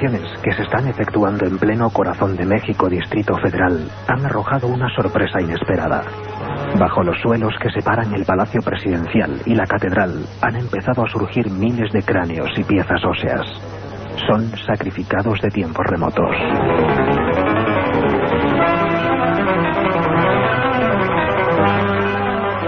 [0.00, 4.88] Excavaciones que se están efectuando en pleno corazón de México, Distrito Federal, han arrojado una
[4.94, 6.02] sorpresa inesperada.
[6.78, 11.50] Bajo los suelos que separan el Palacio Presidencial y la Catedral han empezado a surgir
[11.50, 13.46] miles de cráneos y piezas óseas.
[14.28, 16.30] Son sacrificados de tiempos remotos.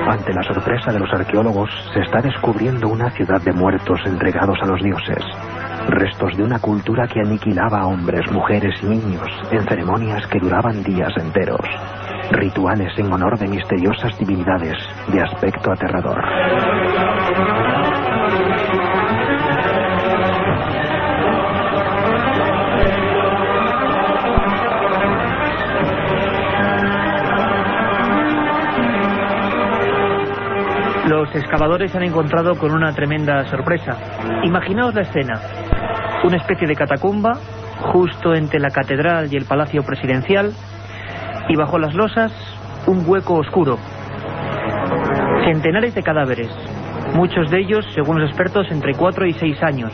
[0.09, 4.67] Ante la sorpresa de los arqueólogos, se está descubriendo una ciudad de muertos entregados a
[4.67, 5.25] los dioses.
[5.89, 10.83] Restos de una cultura que aniquilaba a hombres, mujeres y niños en ceremonias que duraban
[10.83, 11.67] días enteros.
[12.31, 14.77] Rituales en honor de misteriosas divinidades
[15.13, 16.23] de aspecto aterrador.
[31.23, 33.93] Los excavadores se han encontrado con una tremenda sorpresa.
[34.43, 35.41] Imaginaos la escena.
[36.25, 37.35] Una especie de catacumba
[37.93, 40.53] justo entre la catedral y el palacio presidencial
[41.49, 42.33] y bajo las losas
[42.89, 43.79] un hueco oscuro.
[45.45, 46.51] Centenares de cadáveres,
[47.15, 49.93] muchos de ellos, según los expertos, entre 4 y 6 años.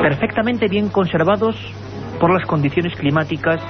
[0.00, 1.56] Perfectamente bien conservados
[2.20, 3.60] por las condiciones climáticas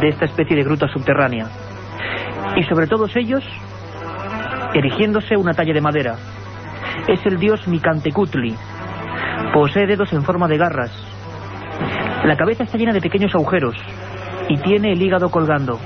[0.00, 1.46] de esta especie de gruta subterránea.
[2.56, 3.42] Y sobre todos ellos,
[4.74, 6.16] erigiéndose una talla de madera.
[7.08, 8.54] Es el dios Micantecutli.
[9.52, 10.92] Posee dedos en forma de garras.
[12.24, 13.74] La cabeza está llena de pequeños agujeros
[14.48, 15.78] y tiene el hígado colgando.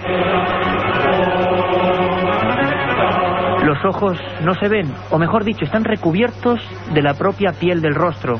[3.64, 6.60] Los ojos no se ven, o mejor dicho, están recubiertos
[6.92, 8.38] de la propia piel del rostro.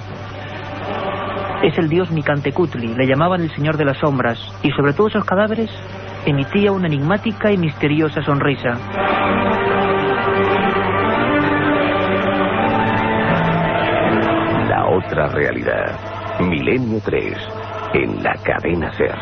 [1.63, 5.25] Es el dios Micantecutli, le llamaban el señor de las sombras, y sobre todos esos
[5.25, 5.71] cadáveres
[6.27, 9.54] emitía una enigmática y misteriosa sonrisa.
[15.07, 16.41] Otra realidad.
[16.41, 17.37] Milenio 3,
[17.95, 19.15] en la cadena Ser.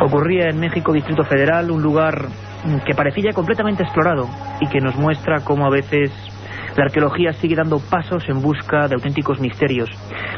[0.00, 2.26] Ocurría en México, Distrito Federal, un lugar
[2.84, 4.28] que parecía completamente explorado
[4.60, 6.10] y que nos muestra cómo a veces
[6.76, 9.90] la arqueología sigue dando pasos en busca de auténticos misterios.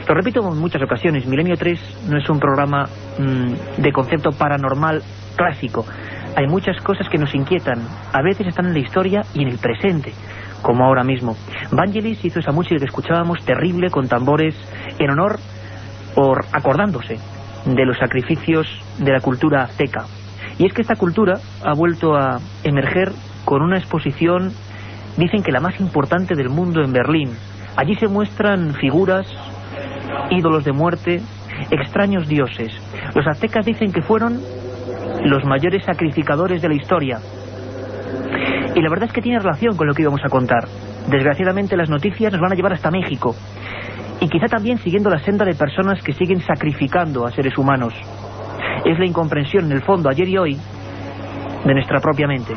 [0.06, 2.84] Lo repito en muchas ocasiones, Milenio 3 no es un programa
[3.18, 5.02] mm, de concepto paranormal
[5.34, 5.86] clásico.
[6.36, 7.78] Hay muchas cosas que nos inquietan,
[8.12, 10.12] a veces están en la historia y en el presente,
[10.60, 11.36] como ahora mismo.
[11.70, 14.54] Vangelis hizo esa música que escuchábamos terrible con tambores
[14.98, 15.38] en honor
[16.16, 17.18] o acordándose
[17.64, 18.66] de los sacrificios
[18.98, 20.04] de la cultura azteca.
[20.58, 23.12] Y es que esta cultura ha vuelto a emerger
[23.44, 24.52] con una exposición,
[25.16, 27.30] dicen que la más importante del mundo en Berlín.
[27.76, 29.26] Allí se muestran figuras,
[30.30, 31.20] ídolos de muerte,
[31.70, 32.72] extraños dioses.
[33.14, 34.40] Los aztecas dicen que fueron
[35.24, 37.18] los mayores sacrificadores de la historia.
[38.74, 40.66] Y la verdad es que tiene relación con lo que íbamos a contar.
[41.08, 43.34] Desgraciadamente las noticias nos van a llevar hasta México.
[44.20, 47.94] Y quizá también siguiendo la senda de personas que siguen sacrificando a seres humanos.
[48.84, 50.58] Es la incomprensión, en el fondo, ayer y hoy,
[51.64, 52.54] de nuestra propia mente.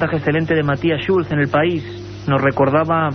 [0.00, 1.84] Reportaje excelente de Matías Schulz en El País
[2.26, 3.10] nos recordaba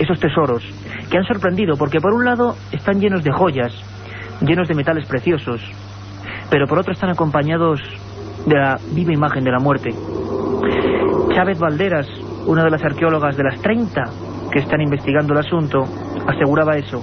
[0.00, 0.64] esos tesoros
[1.08, 3.72] que han sorprendido porque por un lado están llenos de joyas,
[4.40, 5.60] llenos de metales preciosos,
[6.50, 7.80] pero por otro están acompañados
[8.46, 9.90] de la viva imagen de la muerte.
[11.36, 12.08] Chávez Valderas,
[12.46, 14.02] una de las arqueólogas de las 30
[14.50, 15.84] que están investigando el asunto,
[16.26, 17.00] aseguraba eso.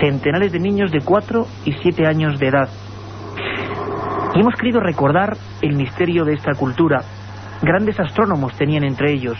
[0.00, 2.68] Centenares de niños de 4 y 7 años de edad.
[4.34, 7.02] Y hemos querido recordar el misterio de esta cultura.
[7.64, 9.38] Grandes astrónomos tenían entre ellos.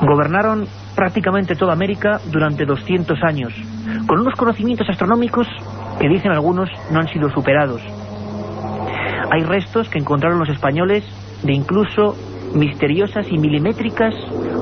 [0.00, 0.66] Gobernaron
[0.96, 3.52] prácticamente toda América durante 200 años,
[4.06, 5.46] con unos conocimientos astronómicos
[6.00, 7.82] que dicen algunos no han sido superados.
[9.30, 11.04] Hay restos que encontraron los españoles
[11.42, 12.16] de incluso
[12.54, 14.14] misteriosas y milimétricas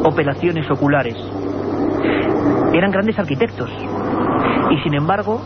[0.03, 1.15] operaciones oculares.
[2.75, 3.71] Eran grandes arquitectos
[4.71, 5.41] y sin embargo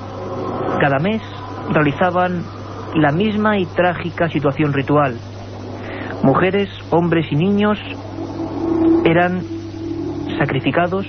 [0.80, 1.20] cada mes
[1.70, 2.42] realizaban
[2.94, 5.18] la misma y trágica situación ritual.
[6.22, 7.78] Mujeres, hombres y niños
[9.04, 9.42] eran
[10.38, 11.06] sacrificados,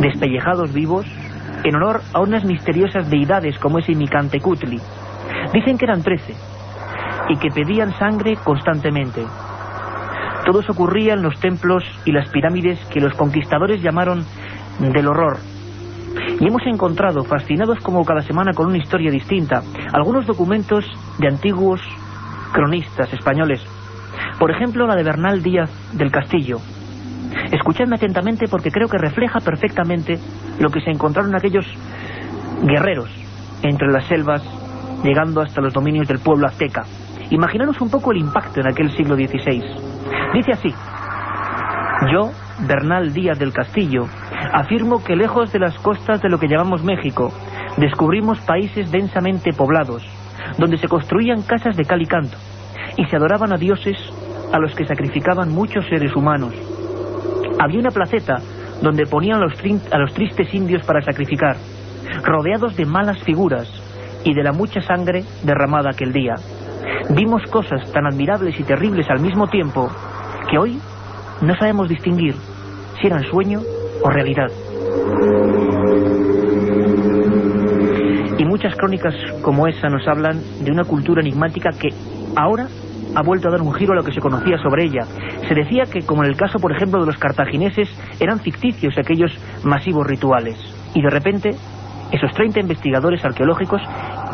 [0.00, 1.06] despellejados vivos,
[1.64, 4.80] en honor a unas misteriosas deidades como ese Micantecutli.
[5.52, 6.34] Dicen que eran trece
[7.28, 9.24] y que pedían sangre constantemente.
[10.44, 14.24] Todo eso en los templos y las pirámides que los conquistadores llamaron
[14.78, 15.38] del horror.
[16.38, 20.84] Y hemos encontrado, fascinados como cada semana con una historia distinta, algunos documentos
[21.18, 21.80] de antiguos
[22.52, 23.64] cronistas españoles.
[24.38, 26.58] Por ejemplo, la de Bernal Díaz del Castillo.
[27.52, 30.18] Escuchadme atentamente porque creo que refleja perfectamente
[30.58, 31.66] lo que se encontraron aquellos
[32.62, 33.10] guerreros
[33.62, 34.42] entre las selvas,
[35.02, 36.84] llegando hasta los dominios del pueblo azteca.
[37.30, 39.62] Imaginaros un poco el impacto en aquel siglo XVI.
[40.34, 40.74] Dice así,
[42.12, 42.30] yo,
[42.66, 44.06] Bernal Díaz del Castillo,
[44.52, 47.32] afirmo que lejos de las costas de lo que llamamos México,
[47.76, 50.04] descubrimos países densamente poblados,
[50.58, 52.36] donde se construían casas de cal y canto,
[52.96, 53.96] y se adoraban a dioses
[54.54, 56.54] a los que sacrificaban muchos seres humanos.
[57.58, 58.36] Había una placeta
[58.80, 61.56] donde ponían a los, tristes indios para sacrificar,
[62.22, 63.68] rodeados de malas figuras
[64.22, 66.34] y de la mucha sangre derramada aquel día.
[67.10, 69.90] Vimos cosas tan admirables y terribles al mismo tiempo
[70.48, 70.78] que hoy
[71.42, 72.36] no sabemos distinguir
[73.00, 73.60] si eran sueño
[74.04, 74.52] o realidad.
[78.38, 81.88] Y muchas crónicas como esa nos hablan de una cultura enigmática que
[82.36, 82.68] ahora
[83.14, 85.04] ha vuelto a dar un giro a lo que se conocía sobre ella.
[85.48, 87.88] Se decía que, como en el caso, por ejemplo, de los cartagineses,
[88.20, 89.32] eran ficticios aquellos
[89.64, 90.56] masivos rituales.
[90.94, 91.50] Y de repente,
[92.12, 93.82] esos 30 investigadores arqueológicos,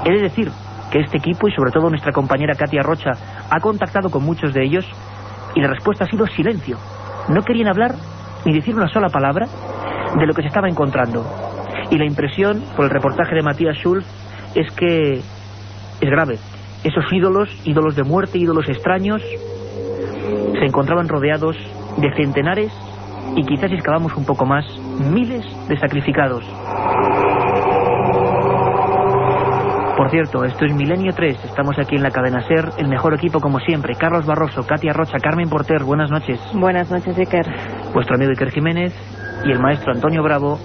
[0.04, 0.50] he de decir
[0.90, 3.12] que este equipo y sobre todo nuestra compañera Katia Rocha
[3.48, 4.84] ha contactado con muchos de ellos
[5.54, 6.78] y la respuesta ha sido silencio.
[7.28, 7.94] No querían hablar
[8.44, 9.46] ni decir una sola palabra
[10.18, 11.24] de lo que se estaba encontrando.
[11.90, 14.06] Y la impresión, por el reportaje de Matías Schulz,
[14.54, 15.18] es que
[16.00, 16.38] es grave.
[16.84, 19.22] Esos ídolos, ídolos de muerte, ídolos extraños,
[20.58, 21.56] se encontraban rodeados
[21.98, 22.72] de centenares
[23.36, 24.64] y quizás si excavamos un poco más,
[24.98, 26.44] miles de sacrificados.
[29.96, 33.38] Por cierto, esto es Milenio 3, estamos aquí en la cadena SER, el mejor equipo
[33.38, 36.40] como siempre, Carlos Barroso, Katia Rocha, Carmen Porter, buenas noches.
[36.54, 37.46] Buenas noches, Iker.
[37.92, 38.94] Vuestro amigo Iker Jiménez
[39.44, 40.58] y el maestro Antonio Bravo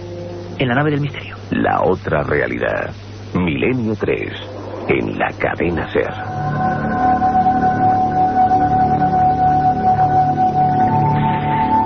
[0.57, 1.35] en la nave del misterio.
[1.51, 2.91] La otra realidad,
[3.33, 4.54] Milenio 3,
[4.87, 6.13] en la cadena SER.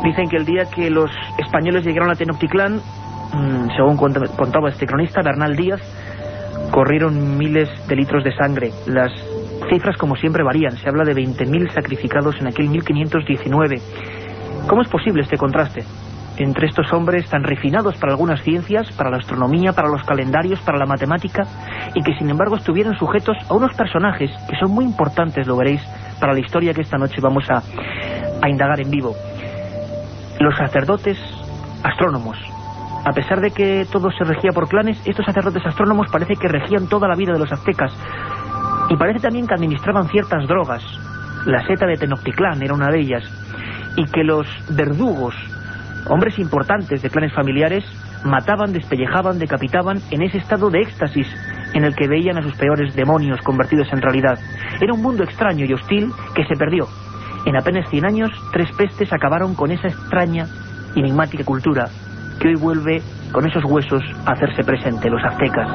[0.04, 2.78] Dicen que el día que los españoles llegaron a Tenochtitlán,
[3.34, 5.82] mmm, según contaba este cronista, Bernal Díaz,
[6.72, 8.72] corrieron miles de litros de sangre.
[8.88, 9.12] Las
[9.70, 10.78] cifras, como siempre, varían.
[10.78, 13.82] Se habla de 20.000 sacrificados en aquel 1519.
[14.68, 15.84] ¿Cómo es posible este contraste
[16.40, 20.80] entre estos hombres tan refinados para algunas ciencias, para la astronomía, para los calendarios, para
[20.80, 21.44] la matemática,
[21.94, 25.82] y que sin embargo estuvieran sujetos a unos personajes que son muy importantes, lo veréis,
[26.20, 27.62] para la historia que esta noche vamos a,
[28.42, 29.14] a indagar en vivo?
[30.40, 31.18] Los sacerdotes
[31.84, 32.38] astrónomos,
[33.06, 36.88] a pesar de que todo se regía por clanes, estos sacerdotes astrónomos parece que regían
[36.88, 37.94] toda la vida de los aztecas.
[38.90, 40.84] Y parece también que administraban ciertas drogas.
[41.46, 43.24] La seta de Tenochtitlán era una de ellas.
[43.96, 45.36] Y que los verdugos,
[46.08, 47.84] hombres importantes de clanes familiares,
[48.24, 51.28] mataban, despellejaban, decapitaban en ese estado de éxtasis
[51.74, 54.40] en el que veían a sus peores demonios convertidos en realidad.
[54.82, 56.88] Era un mundo extraño y hostil que se perdió.
[57.46, 60.46] En apenas 100 años, tres pestes acabaron con esa extraña,
[60.96, 61.86] enigmática cultura
[62.40, 63.02] que hoy vuelve
[63.32, 65.68] con esos huesos a hacerse presente, los aztecas.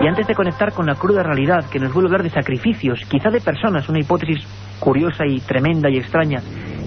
[0.00, 3.00] Y antes de conectar con la cruda realidad que nos vuelve a hablar de sacrificios,
[3.10, 4.38] quizá de personas, una hipótesis
[4.78, 6.40] curiosa y tremenda y extraña,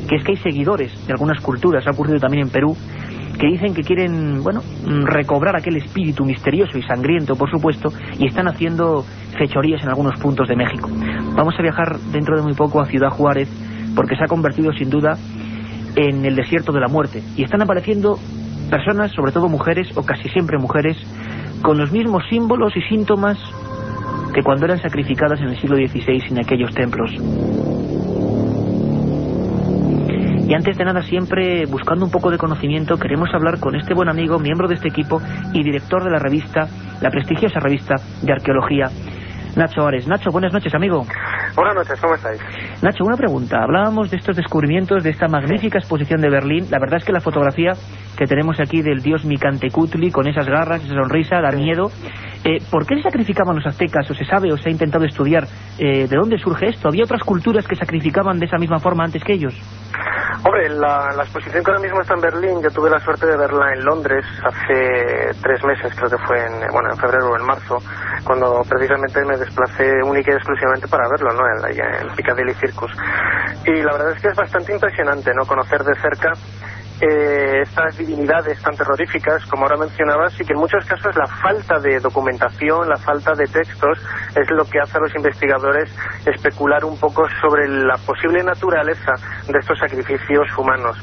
[0.07, 2.75] que es que hay seguidores de algunas culturas, ha ocurrido también en Perú,
[3.39, 4.61] que dicen que quieren, bueno,
[5.05, 9.03] recobrar aquel espíritu misterioso y sangriento, por supuesto, y están haciendo
[9.37, 10.89] fechorías en algunos puntos de México.
[11.35, 13.49] Vamos a viajar dentro de muy poco a Ciudad Juárez,
[13.95, 15.17] porque se ha convertido sin duda
[15.95, 17.21] en el desierto de la muerte.
[17.35, 18.17] Y están apareciendo
[18.69, 20.97] personas, sobre todo mujeres, o casi siempre mujeres,
[21.61, 23.37] con los mismos símbolos y síntomas
[24.33, 27.72] que cuando eran sacrificadas en el siglo XVI en aquellos templos.
[30.47, 34.09] Y antes de nada, siempre buscando un poco de conocimiento, queremos hablar con este buen
[34.09, 35.21] amigo, miembro de este equipo
[35.53, 36.67] y director de la revista,
[37.01, 38.87] la prestigiosa revista de arqueología,
[39.55, 40.07] Nacho Ares.
[40.07, 41.05] Nacho, buenas noches, amigo.
[41.55, 42.41] Buenas noches, ¿cómo estáis?
[42.81, 43.61] Nacho, una pregunta.
[43.61, 46.65] Hablábamos de estos descubrimientos, de esta magnífica exposición de Berlín.
[46.71, 47.73] La verdad es que la fotografía
[48.17, 51.91] que tenemos aquí del dios Micantecutli, con esas garras, esa sonrisa, da miedo.
[52.43, 54.09] Eh, ¿Por qué se sacrificaban los aztecas?
[54.09, 55.45] ¿O se sabe o se ha intentado estudiar
[55.77, 56.87] eh, de dónde surge esto?
[56.87, 59.53] ¿Había otras culturas que sacrificaban de esa misma forma antes que ellos?
[60.43, 63.37] Hombre, la, la, exposición que ahora mismo está en Berlín, yo tuve la suerte de
[63.37, 67.45] verla en Londres hace tres meses, creo que fue en, bueno, en febrero o en
[67.45, 67.77] marzo,
[68.23, 71.43] cuando precisamente me desplacé única y exclusivamente para verlo, ¿no?
[71.47, 72.91] En, en Piccadilly Circus.
[73.65, 75.45] Y la verdad es que es bastante impresionante, ¿no?
[75.45, 76.33] Conocer de cerca
[77.05, 81.77] eh, estas divinidades tan terroríficas, como ahora mencionabas, y que en muchos casos la falta
[81.79, 83.99] de documentación, la falta de textos,
[84.35, 85.93] es lo que hace a los investigadores
[86.25, 89.11] especular un poco sobre la posible naturaleza
[89.47, 90.97] de estos sacrificios humanos.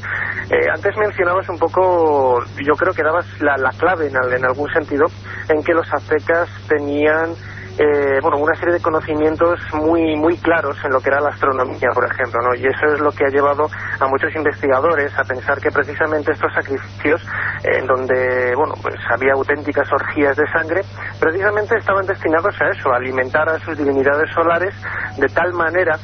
[0.51, 5.05] Eh, antes mencionabas un poco, yo creo que dabas la, la clave en algún sentido,
[5.51, 7.35] en que los aztecas tenían
[7.83, 11.89] eh, bueno, una serie de conocimientos muy, muy claros en lo que era la astronomía,
[11.95, 12.55] por ejemplo, ¿no?
[12.55, 16.53] Y eso es lo que ha llevado a muchos investigadores a pensar que precisamente estos
[16.53, 17.27] sacrificios,
[17.65, 20.83] en donde, bueno, pues había auténticas orgías de sangre,
[21.19, 24.75] precisamente estaban destinados a eso, a alimentar a sus divinidades solares
[25.17, 25.97] de tal manera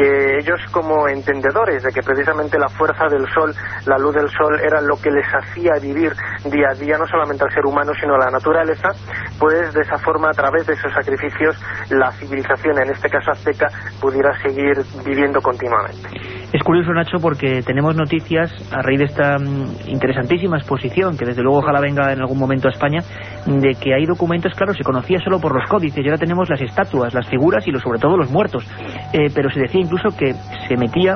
[0.00, 3.54] que ellos como entendedores de que precisamente la fuerza del sol,
[3.84, 6.14] la luz del sol era lo que les hacía vivir
[6.46, 8.92] día a día no solamente al ser humano sino a la naturaleza,
[9.38, 11.54] pues de esa forma a través de esos sacrificios
[11.90, 13.66] la civilización, en este caso azteca,
[14.00, 16.39] pudiera seguir viviendo continuamente.
[16.52, 21.42] Es curioso, Nacho, porque tenemos noticias a raíz de esta mm, interesantísima exposición, que desde
[21.42, 23.00] luego ojalá venga en algún momento a España,
[23.46, 26.60] de que hay documentos, claro, se conocía solo por los códices, y ahora tenemos las
[26.60, 28.66] estatuas, las figuras y sobre todo los muertos.
[29.12, 30.34] Eh, pero se decía incluso que
[30.66, 31.14] se metía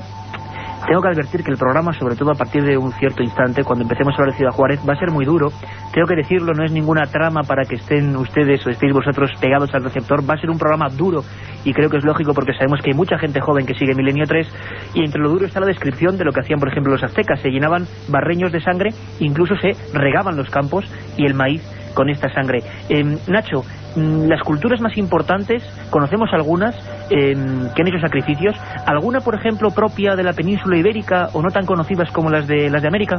[0.86, 3.84] tengo que advertir que el programa, sobre todo a partir de un cierto instante, cuando
[3.84, 5.50] empecemos a hablar de Ciudad Juárez, va a ser muy duro.
[5.92, 9.74] Tengo que decirlo, no es ninguna trama para que estén ustedes o estéis vosotros pegados
[9.74, 10.28] al receptor.
[10.28, 11.22] Va a ser un programa duro
[11.64, 14.24] y creo que es lógico porque sabemos que hay mucha gente joven que sigue Milenio
[14.26, 14.46] 3
[14.94, 17.40] y entre lo duro está la descripción de lo que hacían, por ejemplo, los aztecas.
[17.40, 20.84] Se llenaban barreños de sangre, incluso se regaban los campos
[21.16, 21.62] y el maíz
[21.94, 22.62] con esta sangre.
[22.88, 23.62] Eh, Nacho,
[23.96, 26.74] las culturas más importantes, conocemos algunas
[27.10, 27.34] eh,
[27.74, 31.66] que han hecho sacrificios, alguna por ejemplo propia de la península ibérica o no tan
[31.66, 33.16] conocidas como las de las de América.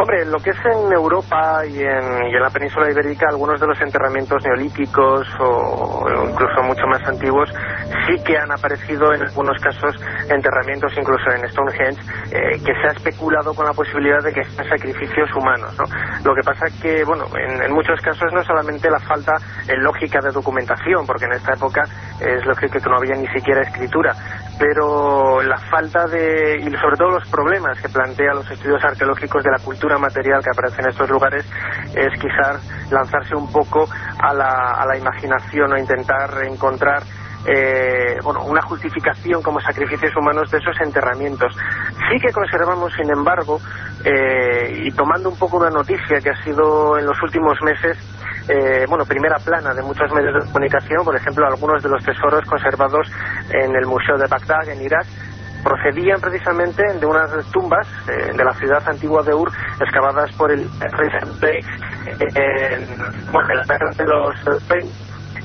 [0.00, 3.66] Hombre, lo que es en Europa y en, y en, la península ibérica, algunos de
[3.66, 7.50] los enterramientos neolíticos o incluso mucho más antiguos
[8.06, 9.96] sí que han aparecido en algunos casos
[10.30, 14.68] enterramientos incluso en Stonehenge eh, que se ha especulado con la posibilidad de que sean
[14.68, 15.76] sacrificios humanos.
[15.76, 15.84] ¿no?
[16.24, 19.32] Lo que pasa que, bueno, en, en, muchos casos no solamente la falta
[19.78, 21.84] lógica de documentación, porque en esta época
[22.20, 24.14] es lógico que no había ni siquiera escritura,
[24.58, 29.50] pero la falta de, y sobre todo los problemas que plantean los estudios arqueológicos de
[29.50, 31.44] la cultura material que aparece en estos lugares
[31.94, 33.88] es quizás lanzarse un poco
[34.20, 37.02] a la, a la imaginación o intentar encontrar
[37.46, 41.54] eh, bueno, una justificación como sacrificios humanos de esos enterramientos.
[42.10, 43.60] Sí que conservamos, sin embargo,
[44.04, 47.96] eh, y tomando un poco una noticia que ha sido en los últimos meses,
[48.48, 52.44] eh, bueno, primera plana de muchos medios de comunicación, por ejemplo, algunos de los tesoros
[52.46, 53.10] conservados
[53.50, 55.06] en el Museo de Bagdad, en Irak,
[55.62, 59.50] procedían precisamente de unas tumbas eh, de la ciudad antigua de Ur,
[59.80, 60.68] excavadas por el
[61.40, 61.60] rey
[62.34, 62.86] eh,
[63.32, 63.48] bueno,
[64.06, 64.34] los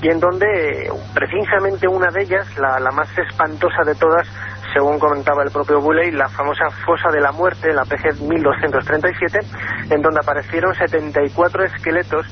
[0.03, 4.27] y en donde precisamente una de ellas, la, la más espantosa de todas,
[4.74, 9.39] según comentaba el propio Bulley, la famosa fosa de la muerte, la PG 1237,
[9.91, 12.27] en donde aparecieron 74 esqueletos,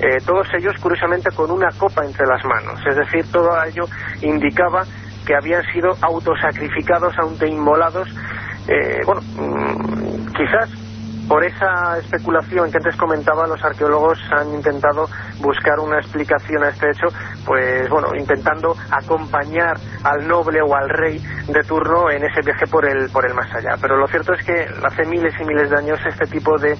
[0.00, 2.78] eh, todos ellos curiosamente con una copa entre las manos.
[2.86, 3.84] Es decir, todo ello
[4.22, 4.84] indicaba
[5.26, 8.08] que habían sido autosacrificados, autoinmolados,
[8.68, 10.85] eh, bueno, mmm, quizás
[11.28, 15.06] por esa especulación que antes comentaba, los arqueólogos han intentado
[15.40, 17.08] buscar una explicación a este hecho,
[17.44, 21.18] pues bueno, intentando acompañar al noble o al rey
[21.48, 23.76] de turno en ese viaje por el, por el más allá.
[23.80, 26.76] Pero lo cierto es que hace miles y miles de años este tipo de,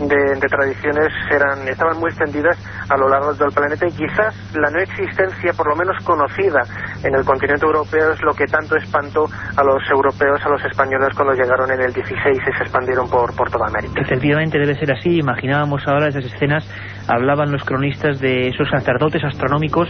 [0.00, 2.56] de, tradiciones eran, estaban muy extendidas
[2.88, 6.60] a lo largo del planeta y quizás la no existencia, por lo menos conocida
[7.02, 11.14] en el continente europeo, es lo que tanto espantó a los europeos, a los españoles
[11.14, 13.83] cuando llegaron en el 16 y se expandieron por, por toda América.
[13.96, 16.68] Efectivamente debe ser así, imaginábamos ahora esas escenas,
[17.08, 19.88] hablaban los cronistas de esos sacerdotes astronómicos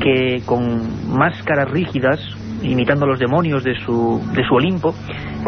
[0.00, 2.20] que con máscaras rígidas,
[2.62, 4.94] imitando a los demonios de su, de su Olimpo,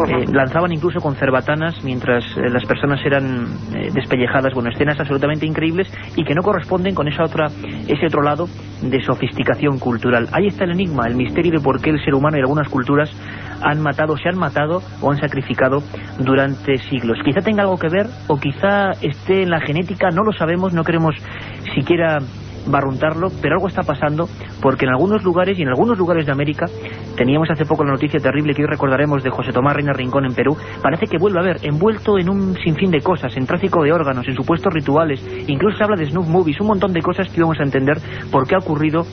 [0.07, 5.45] eh, lanzaban incluso con cerbatanas mientras eh, las personas eran eh, despellejadas, bueno, escenas absolutamente
[5.45, 7.47] increíbles y que no corresponden con esa otra,
[7.87, 8.47] ese otro lado
[8.81, 10.27] de sofisticación cultural.
[10.31, 13.11] Ahí está el enigma, el misterio de por qué el ser humano y algunas culturas
[13.61, 15.83] han matado, se han matado o han sacrificado
[16.19, 17.19] durante siglos.
[17.23, 20.83] Quizá tenga algo que ver o quizá esté en la genética, no lo sabemos, no
[20.83, 21.15] queremos
[21.75, 22.17] siquiera
[22.67, 24.27] barruntarlo, pero algo está pasando
[24.61, 26.65] porque en algunos lugares y en algunos lugares de América,
[27.15, 30.33] teníamos hace poco la noticia terrible que hoy recordaremos de José Tomás Reina Rincón en
[30.33, 33.91] Perú, parece que vuelve a ver envuelto en un sinfín de cosas, en tráfico de
[33.91, 37.41] órganos, en supuestos rituales, incluso se habla de snuff movies, un montón de cosas que
[37.41, 37.97] vamos a entender
[38.31, 39.05] por qué ha ocurrido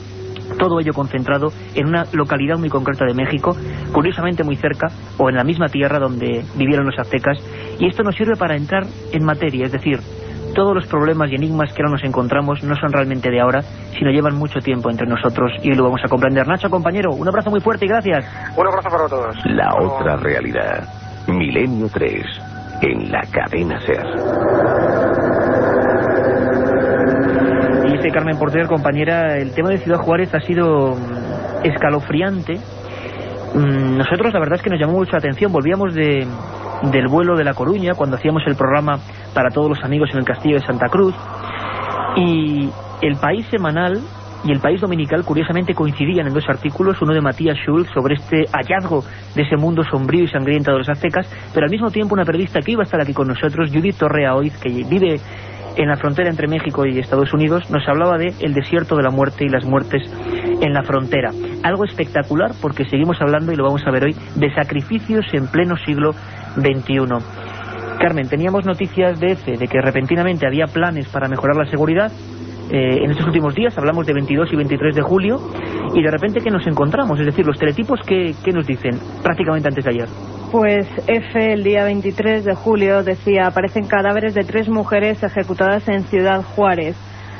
[0.57, 3.55] todo ello concentrado en una localidad muy concreta de México,
[3.91, 4.87] curiosamente muy cerca,
[5.17, 7.37] o en la misma tierra donde vivieron los aztecas,
[7.79, 9.99] y esto nos sirve para entrar en materia, es decir,
[10.53, 13.61] todos los problemas y enigmas que ahora nos encontramos no son realmente de ahora,
[13.97, 16.47] sino llevan mucho tiempo entre nosotros y hoy lo vamos a comprender.
[16.47, 18.25] Nacho, compañero, un abrazo muy fuerte y gracias.
[18.55, 19.35] Un abrazo para todos.
[19.45, 20.87] La otra realidad.
[21.27, 22.23] Milenio 3,
[22.81, 24.05] en la cadena SER.
[27.85, 32.59] Y dice Carmen Porter, compañera, el tema de Ciudad Juárez ha sido mm, escalofriante.
[33.53, 36.27] Mm, nosotros la verdad es que nos llamó mucho la atención, volvíamos de,
[36.83, 38.99] del vuelo de La Coruña, cuando hacíamos el programa
[39.33, 41.15] para todos los amigos en el Castillo de Santa Cruz.
[42.15, 42.69] Y
[43.01, 44.01] el país semanal
[44.43, 48.45] y el país dominical curiosamente coincidían en dos artículos, uno de Matías Schulz sobre este
[48.51, 49.03] hallazgo
[49.35, 52.61] de ese mundo sombrío y sangriento de los aztecas, pero al mismo tiempo una periodista
[52.61, 55.19] que iba a estar aquí con nosotros, Judith Torrea Oiz, que vive
[55.75, 59.11] en la frontera entre México y Estados Unidos, nos hablaba de el desierto de la
[59.11, 60.01] muerte y las muertes
[60.61, 61.31] en la frontera.
[61.63, 65.75] Algo espectacular porque seguimos hablando, y lo vamos a ver hoy, de sacrificios en pleno
[65.85, 66.11] siglo
[66.55, 67.99] XXI.
[67.99, 72.11] Carmen, teníamos noticias de EFE, de que repentinamente había planes para mejorar la seguridad.
[72.71, 75.39] Eh, en estos últimos días hablamos de 22 y 23 de julio
[75.95, 79.83] y de repente que nos encontramos, es decir, los teletipos que, nos dicen prácticamente antes
[79.83, 80.07] de ayer.
[80.51, 86.03] Pues F el día 23 de julio decía, aparecen cadáveres de tres mujeres ejecutadas en
[86.03, 86.95] Ciudad Juárez.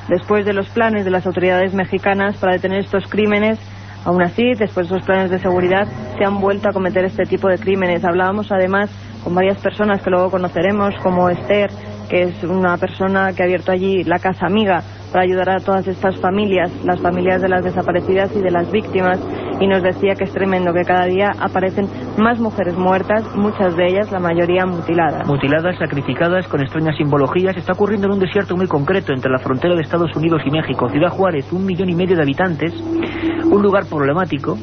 [0.09, 3.59] Después de los planes de las autoridades mexicanas para detener estos crímenes,
[4.05, 7.47] aún así, después de esos planes de seguridad, se han vuelto a cometer este tipo
[7.47, 8.03] de crímenes.
[8.03, 8.89] Hablábamos además
[9.23, 11.69] con varias personas que luego conoceremos, como Esther,
[12.09, 14.81] que es una persona que ha abierto allí la Casa Amiga
[15.11, 19.19] para ayudar a todas estas familias, las familias de las desaparecidas y de las víctimas,
[19.59, 23.87] y nos decía que es tremendo que cada día aparecen más mujeres muertas, muchas de
[23.87, 25.27] ellas, la mayoría mutiladas.
[25.27, 27.55] Mutiladas, sacrificadas, con extrañas simbologías.
[27.57, 30.89] Está ocurriendo en un desierto muy concreto entre la frontera de Estados Unidos y México.
[30.89, 34.57] Ciudad Juárez, un millón y medio de habitantes, un lugar problemático,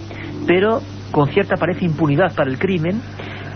[0.47, 0.81] pero
[1.13, 3.01] con cierta parece impunidad para el crimen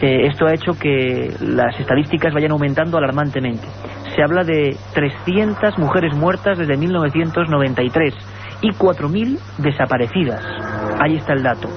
[0.03, 3.67] eh, esto ha hecho que las estadísticas vayan aumentando alarmantemente.
[4.17, 8.15] Se habla de 300 mujeres muertas desde 1993
[8.63, 10.43] y 4.000 desaparecidas.
[11.01, 11.69] Ahí está el dato.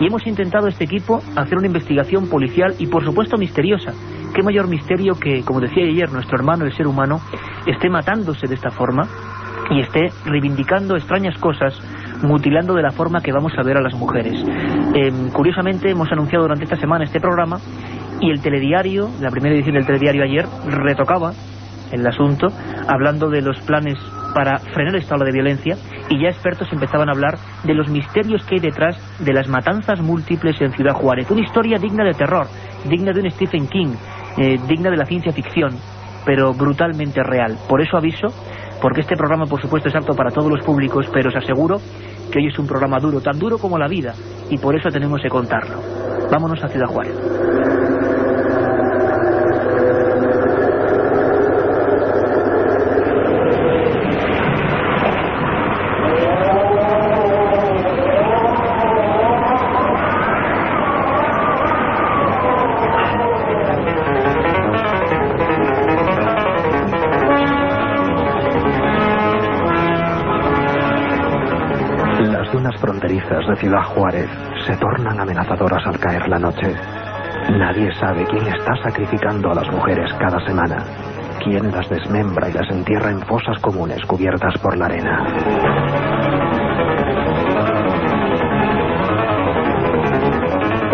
[0.00, 3.92] Y hemos intentado este equipo hacer una investigación policial y por supuesto misteriosa.
[4.34, 7.20] ¿Qué mayor misterio que, como decía ayer, nuestro hermano, el ser humano,
[7.66, 9.08] esté matándose de esta forma
[9.70, 11.74] y esté reivindicando extrañas cosas
[12.22, 14.34] mutilando de la forma que vamos a ver a las mujeres.
[14.94, 17.58] Em, curiosamente hemos anunciado durante esta semana este programa
[18.20, 21.32] y el telediario, la primera edición del telediario ayer, retocaba
[21.92, 22.48] el asunto,
[22.86, 23.96] hablando de los planes
[24.34, 25.76] para frenar esta ola de violencia
[26.10, 30.00] y ya expertos empezaban a hablar de los misterios que hay detrás de las matanzas
[30.00, 31.30] múltiples en Ciudad Juárez.
[31.30, 32.46] Una historia digna de terror,
[32.88, 33.94] digna de un Stephen King,
[34.36, 35.70] eh, digna de la ciencia ficción,
[36.24, 37.56] pero brutalmente real.
[37.68, 38.28] Por eso aviso
[38.80, 41.78] porque este programa por supuesto es apto para todos los públicos, pero os aseguro
[42.30, 44.12] que hoy es un programa duro, tan duro como la vida,
[44.50, 45.80] y por eso tenemos que contarlo.
[46.30, 47.77] Vámonos a Ciudad Juárez.
[73.48, 74.28] De Ciudad Juárez
[74.66, 76.74] se tornan amenazadoras al caer la noche.
[77.50, 80.84] Nadie sabe quién está sacrificando a las mujeres cada semana,
[81.42, 85.24] quién las desmembra y las entierra en fosas comunes cubiertas por la arena.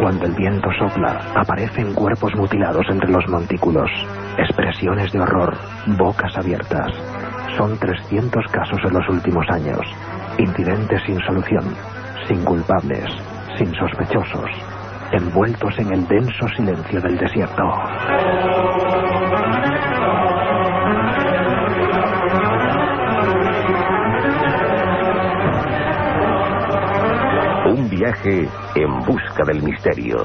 [0.01, 3.91] Cuando el viento sopla, aparecen cuerpos mutilados entre los montículos,
[4.39, 5.57] expresiones de horror,
[5.99, 6.93] bocas abiertas.
[7.57, 9.81] Son 300 casos en los últimos años,
[10.39, 11.65] incidentes sin solución,
[12.29, 13.05] sin culpables,
[13.59, 14.51] sin sospechosos,
[15.13, 17.63] envueltos en el denso silencio del desierto.
[27.67, 30.25] Un viaje en busca del misterio.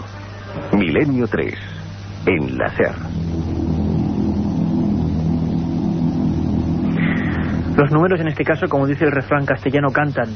[0.74, 1.54] Milenio 3,
[2.26, 2.96] en la SER.
[7.78, 10.28] Los números en este caso, como dice el refrán castellano, cantan.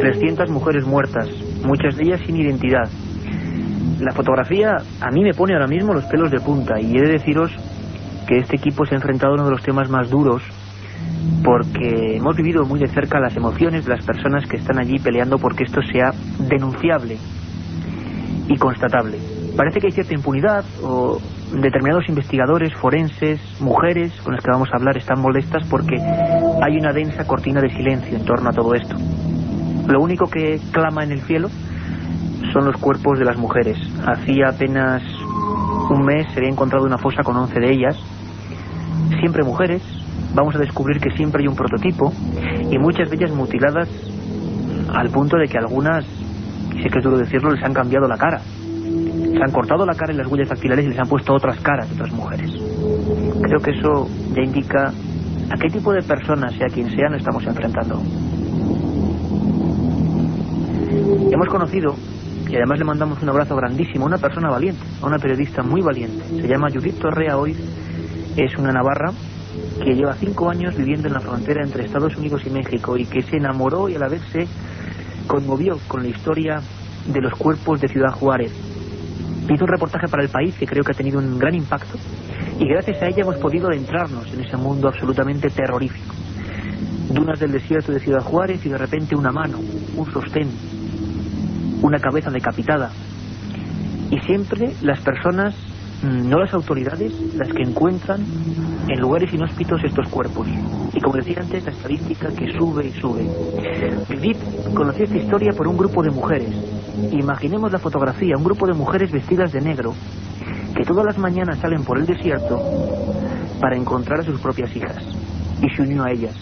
[0.00, 1.28] 300 mujeres muertas,
[1.64, 2.88] muchas de ellas sin identidad.
[4.00, 7.12] La fotografía a mí me pone ahora mismo los pelos de punta y he de
[7.12, 7.50] deciros
[8.26, 10.42] que este equipo se ha enfrentado a uno de los temas más duros
[11.44, 15.38] porque hemos vivido muy de cerca las emociones de las personas que están allí peleando
[15.38, 16.12] porque esto sea
[16.48, 17.18] denunciable
[18.48, 19.18] y constatable.
[19.56, 21.18] Parece que hay cierta impunidad o
[21.52, 26.92] determinados investigadores, forenses, mujeres con las que vamos a hablar están molestas porque hay una
[26.92, 28.96] densa cortina de silencio en torno a todo esto.
[29.86, 31.48] Lo único que clama en el cielo
[32.52, 33.76] son los cuerpos de las mujeres.
[34.06, 35.02] Hacía apenas
[35.90, 37.96] un mes se había encontrado una fosa con 11 de ellas,
[39.20, 39.82] siempre mujeres.
[40.34, 42.12] Vamos a descubrir que siempre hay un prototipo
[42.70, 43.88] y muchas de ellas mutiladas
[44.94, 46.04] al punto de que algunas,
[46.72, 48.40] si es que es duro decirlo, les han cambiado la cara.
[48.40, 51.88] Se han cortado la cara y las huellas dactilares y les han puesto otras caras
[51.88, 52.50] de otras mujeres.
[53.42, 54.92] Creo que eso ya indica
[55.50, 58.00] a qué tipo de personas, sea quien sea, nos estamos enfrentando.
[61.32, 61.96] Hemos conocido,
[62.46, 65.80] y además le mandamos un abrazo grandísimo, a una persona valiente, a una periodista muy
[65.80, 66.22] valiente.
[66.28, 67.56] Se llama Judith Torrea hoy,
[68.36, 69.12] es una navarra
[69.82, 73.22] que lleva cinco años viviendo en la frontera entre Estados Unidos y México y que
[73.22, 74.46] se enamoró y a la vez se
[75.26, 76.60] conmovió con la historia
[77.06, 78.52] de los cuerpos de Ciudad Juárez.
[79.48, 81.96] Hizo un reportaje para el país que creo que ha tenido un gran impacto
[82.58, 86.14] y gracias a ella hemos podido adentrarnos en ese mundo absolutamente terrorífico.
[87.08, 89.58] Dunas del desierto de Ciudad Juárez y de repente una mano,
[89.96, 90.50] un sostén,
[91.82, 92.90] una cabeza decapitada.
[94.10, 95.54] Y siempre las personas,
[96.02, 98.20] mm, no las autoridades, las que encuentran
[98.88, 100.46] en lugares inhóspitos estos cuerpos.
[100.92, 103.24] Y como decía antes, la estadística que sube y sube.
[104.08, 104.38] Judith
[104.74, 106.54] conoció esta historia por un grupo de mujeres.
[107.10, 109.94] Imaginemos la fotografía, un grupo de mujeres vestidas de negro,
[110.76, 112.60] que todas las mañanas salen por el desierto
[113.60, 114.98] para encontrar a sus propias hijas.
[115.62, 116.34] Y se unió a ellas.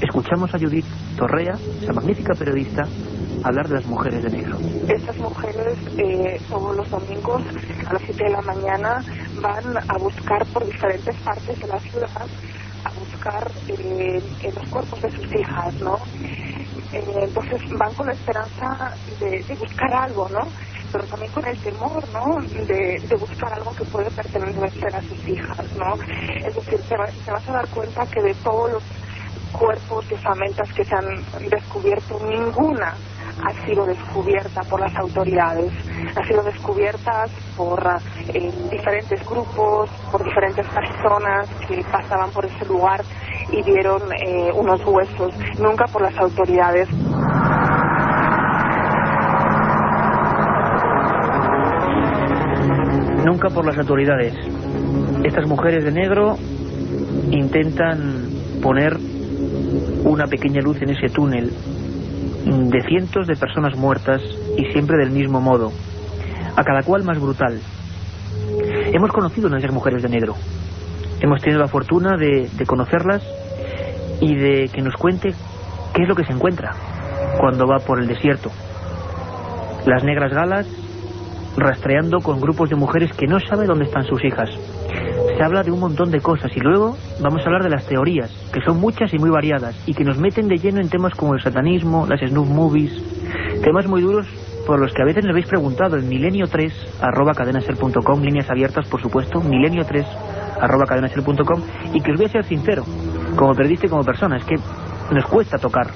[0.00, 0.84] Escuchamos a Judith
[1.16, 2.82] Torrea, esa magnífica periodista,
[3.44, 4.58] hablar de las mujeres de negro.
[4.88, 7.42] Estas mujeres eh, todos los domingos
[7.86, 9.04] a las 7 de la mañana
[9.40, 12.26] van a buscar por diferentes partes de la ciudad,
[12.84, 15.98] a buscar eh, los cuerpos de sus hijas, ¿no?
[16.92, 20.48] Eh, entonces van con la esperanza de, de, buscar algo, ¿no?
[20.90, 22.40] Pero también con el temor, ¿no?
[22.64, 25.94] De, de, buscar algo que puede pertenecer a sus hijas, ¿no?
[26.36, 28.82] Es decir, te, va, te vas a dar cuenta que de todos los
[29.52, 32.94] cuerpos y osamentas que se han descubierto, ninguna
[33.42, 35.72] ha sido descubierta por las autoridades,
[36.16, 37.82] ha sido descubierta por
[38.32, 43.02] eh, diferentes grupos, por diferentes personas que pasaban por ese lugar
[43.50, 46.88] y vieron eh, unos huesos, nunca por las autoridades.
[53.24, 54.34] Nunca por las autoridades.
[55.24, 56.36] Estas mujeres de negro
[57.30, 58.28] intentan
[58.62, 58.96] poner
[60.04, 61.50] una pequeña luz en ese túnel
[62.44, 64.20] de cientos de personas muertas
[64.56, 65.72] y siempre del mismo modo,
[66.56, 67.58] a cada cual más brutal.
[68.92, 70.34] Hemos conocido a mujeres de negro.
[71.20, 73.22] Hemos tenido la fortuna de, de, conocerlas
[74.20, 75.34] y de que nos cuente
[75.94, 76.72] qué es lo que se encuentra
[77.38, 78.50] cuando va por el desierto.
[79.86, 80.66] Las negras galas
[81.56, 84.50] rastreando con grupos de mujeres que no sabe dónde están sus hijas.
[85.36, 88.30] Se habla de un montón de cosas y luego vamos a hablar de las teorías,
[88.52, 91.34] que son muchas y muy variadas y que nos meten de lleno en temas como
[91.34, 92.92] el satanismo, las snuff movies,
[93.62, 94.26] temas muy duros
[94.64, 99.00] por los que a veces me habéis preguntado en milenio3 arroba cadenaser.com, líneas abiertas por
[99.00, 100.06] supuesto, milenio3
[100.60, 102.84] arroba cadenaser.com y que os voy a ser sincero,
[103.36, 104.56] como periodista y como persona, es que
[105.10, 105.88] nos cuesta tocar,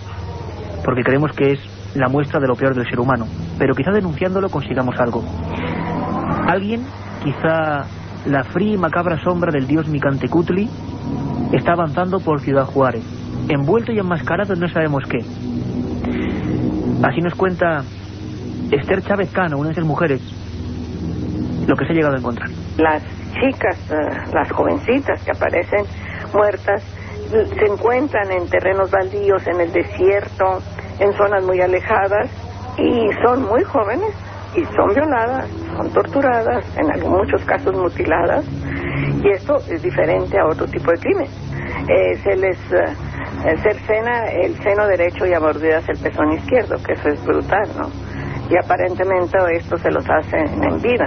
[0.84, 1.60] porque creemos que es
[1.94, 3.26] la muestra de lo peor del ser humano,
[3.58, 5.22] pero quizá denunciándolo consigamos algo.
[6.46, 6.82] Alguien,
[7.22, 7.86] quizá
[8.28, 10.68] la fría y macabra sombra del dios Micantecutli,
[11.52, 13.02] está avanzando por Ciudad Juárez,
[13.48, 15.18] envuelto y enmascarado en no sabemos qué.
[17.02, 17.82] Así nos cuenta
[18.70, 20.20] Esther Chávez Cano, una de esas mujeres,
[21.66, 22.50] lo que se ha llegado a encontrar.
[22.76, 23.94] Las chicas, eh,
[24.32, 25.84] las jovencitas que aparecen
[26.34, 26.82] muertas,
[27.30, 30.62] se encuentran en terrenos baldíos, en el desierto,
[30.98, 32.30] en zonas muy alejadas
[32.78, 34.14] y son muy jóvenes
[34.54, 35.46] y son violadas,
[35.78, 38.44] son torturadas, en muchos casos mutiladas
[39.22, 41.26] y esto es diferente a otro tipo de crimen.
[41.88, 47.08] Eh, se les eh, cercena el seno derecho y abordeas el pezón izquierdo, que eso
[47.08, 47.88] es brutal, ¿no?
[48.50, 51.06] Y aparentemente esto se los hacen en vida.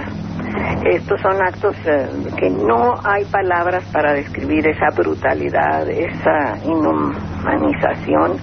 [0.84, 8.36] Estos son actos eh, que no hay palabras para describir esa brutalidad, esa inhumanización.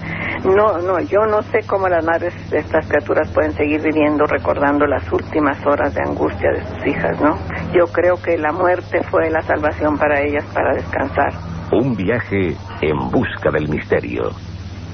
[0.44, 4.86] No, no, yo no sé cómo las madres de estas criaturas pueden seguir viviendo recordando
[4.86, 7.36] las últimas horas de angustia de sus hijas, ¿no?
[7.74, 11.32] Yo creo que la muerte fue la salvación para ellas para descansar.
[11.72, 14.30] Un viaje en busca del misterio.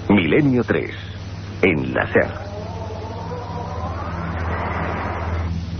[0.08, 0.90] Milenio 3,
[1.62, 2.45] en la.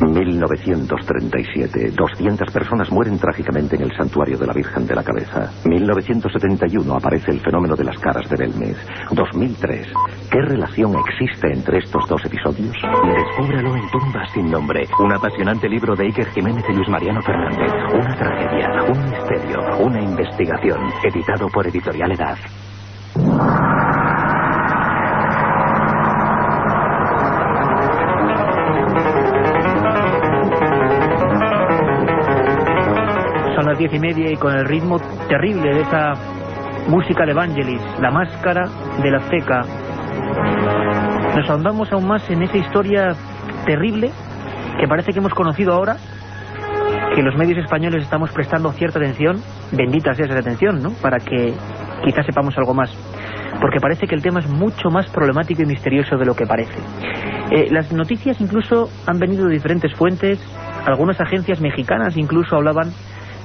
[0.00, 1.92] 1937.
[1.92, 5.50] 200 personas mueren trágicamente en el santuario de la Virgen de la Cabeza.
[5.64, 8.76] 1971 aparece el fenómeno de las caras de Belmez.
[9.12, 9.86] 2003.
[10.30, 12.72] ¿Qué relación existe entre estos dos episodios?
[12.72, 14.86] Descúbrelo en Tumbas sin nombre.
[14.98, 17.72] Un apasionante libro de Iker Jiménez y Luis Mariano Fernández.
[17.94, 20.80] Una tragedia, un misterio, una investigación.
[21.04, 22.36] Editado por Editorial Edad.
[33.78, 36.12] Diez y media y con el ritmo terrible de esa
[36.88, 38.68] música de Evangelis, la máscara
[39.02, 39.62] de la ceca.
[41.36, 43.12] Nos ahondamos aún más en esa historia
[43.66, 44.10] terrible
[44.78, 45.96] que parece que hemos conocido ahora,
[47.14, 49.40] que los medios españoles estamos prestando cierta atención,
[49.72, 51.54] bendita sea esa atención, ¿no?, para que
[52.04, 52.90] quizás sepamos algo más.
[53.60, 56.78] Porque parece que el tema es mucho más problemático y misterioso de lo que parece.
[57.50, 60.38] Eh, las noticias incluso han venido de diferentes fuentes,
[60.84, 62.90] algunas agencias mexicanas incluso hablaban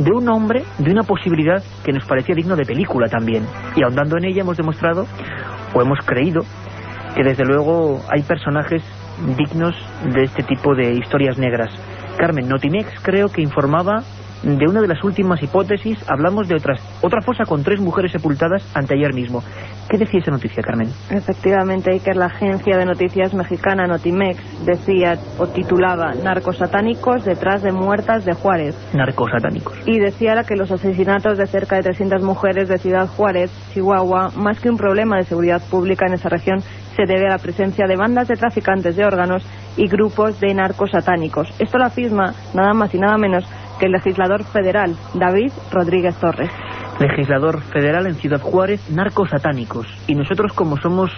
[0.03, 3.45] de un hombre, de una posibilidad que nos parecía digno de película también.
[3.75, 5.05] Y ahondando en ella hemos demostrado,
[5.73, 6.41] o hemos creído,
[7.15, 8.83] que desde luego hay personajes
[9.37, 9.75] dignos
[10.13, 11.69] de este tipo de historias negras.
[12.17, 14.03] Carmen, Notimex creo que informaba
[14.43, 18.63] de una de las últimas hipótesis, hablamos de otras, otra fosa con tres mujeres sepultadas
[18.73, 19.43] anteayer mismo.
[19.89, 20.89] ¿Qué decía esa noticia, Carmen?
[21.09, 28.25] Efectivamente, que la agencia de noticias mexicana Notimex decía o titulaba Narcosatánicos detrás de muertas
[28.25, 28.75] de Juárez.
[28.93, 29.77] Narcosatánicos.
[29.85, 34.59] Y decía que los asesinatos de cerca de 300 mujeres de Ciudad Juárez, Chihuahua, más
[34.59, 36.61] que un problema de seguridad pública en esa región,
[36.95, 39.43] se debe a la presencia de bandas de traficantes de órganos
[39.77, 41.53] y grupos de narcosatánicos.
[41.59, 43.45] Esto lo afirma nada más y nada menos
[43.81, 46.51] que el legislador federal, David Rodríguez Torres.
[46.99, 49.87] Legislador federal en Ciudad Juárez, narcosatánicos.
[50.05, 51.09] Y nosotros como somos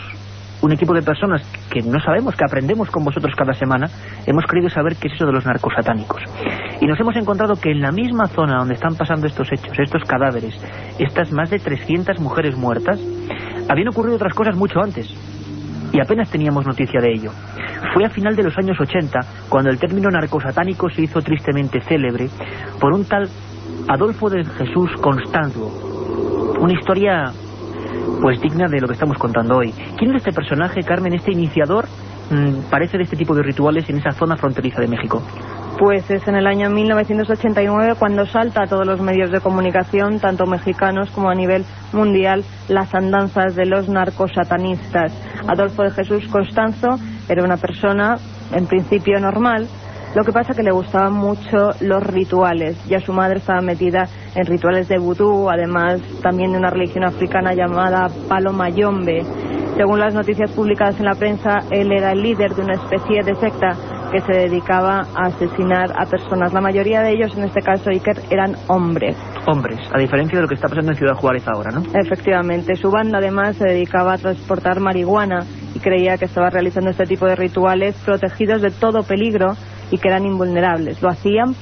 [0.61, 3.87] un equipo de personas que no sabemos, que aprendemos con vosotros cada semana,
[4.25, 6.21] hemos querido saber qué es eso de los narcosatánicos.
[6.79, 10.03] Y nos hemos encontrado que en la misma zona donde están pasando estos hechos, estos
[10.05, 10.55] cadáveres,
[10.99, 12.97] estas más de 300 mujeres muertas,
[13.67, 15.13] habían ocurrido otras cosas mucho antes
[15.91, 17.31] y apenas teníamos noticia de ello.
[17.93, 19.19] Fue a final de los años 80
[19.49, 22.29] cuando el término narcosatánico se hizo tristemente célebre
[22.79, 23.29] por un tal
[23.87, 26.55] Adolfo de Jesús Constanzo.
[26.59, 27.31] Una historia
[28.21, 29.73] pues digna de lo que estamos contando hoy.
[29.97, 31.85] ¿Quién es este personaje, Carmen, este iniciador,
[32.31, 35.21] mm, parece de este tipo de rituales en esa zona fronteriza de México?
[35.77, 40.45] Pues es en el año 1989 cuando salta a todos los medios de comunicación, tanto
[40.45, 45.11] mexicanos como a nivel mundial, las andanzas de los narcosatanistas.
[45.47, 48.17] Adolfo de Jesús Constanzo era una persona,
[48.51, 49.67] en principio normal,
[50.15, 52.77] lo que pasa que le gustaban mucho los rituales.
[52.85, 57.53] Ya su madre estaba metida en rituales de vudú, además también de una religión africana
[57.53, 59.23] llamada Palo Mayombe.
[59.75, 63.33] Según las noticias publicadas en la prensa, él era el líder de una especie de
[63.35, 63.75] secta
[64.11, 66.53] que se dedicaba a asesinar a personas.
[66.53, 69.17] La mayoría de ellos, en este caso Iker, eran hombres.
[69.47, 71.81] Hombres, a diferencia de lo que está pasando en Ciudad Juárez ahora, ¿no?
[71.99, 72.75] Efectivamente.
[72.75, 75.39] Su banda además se dedicaba a transportar marihuana
[75.75, 79.53] y creía que estaba realizando este tipo de rituales protegidos de todo peligro
[79.91, 81.01] y que eran invulnerables.
[81.01, 81.55] Lo hacían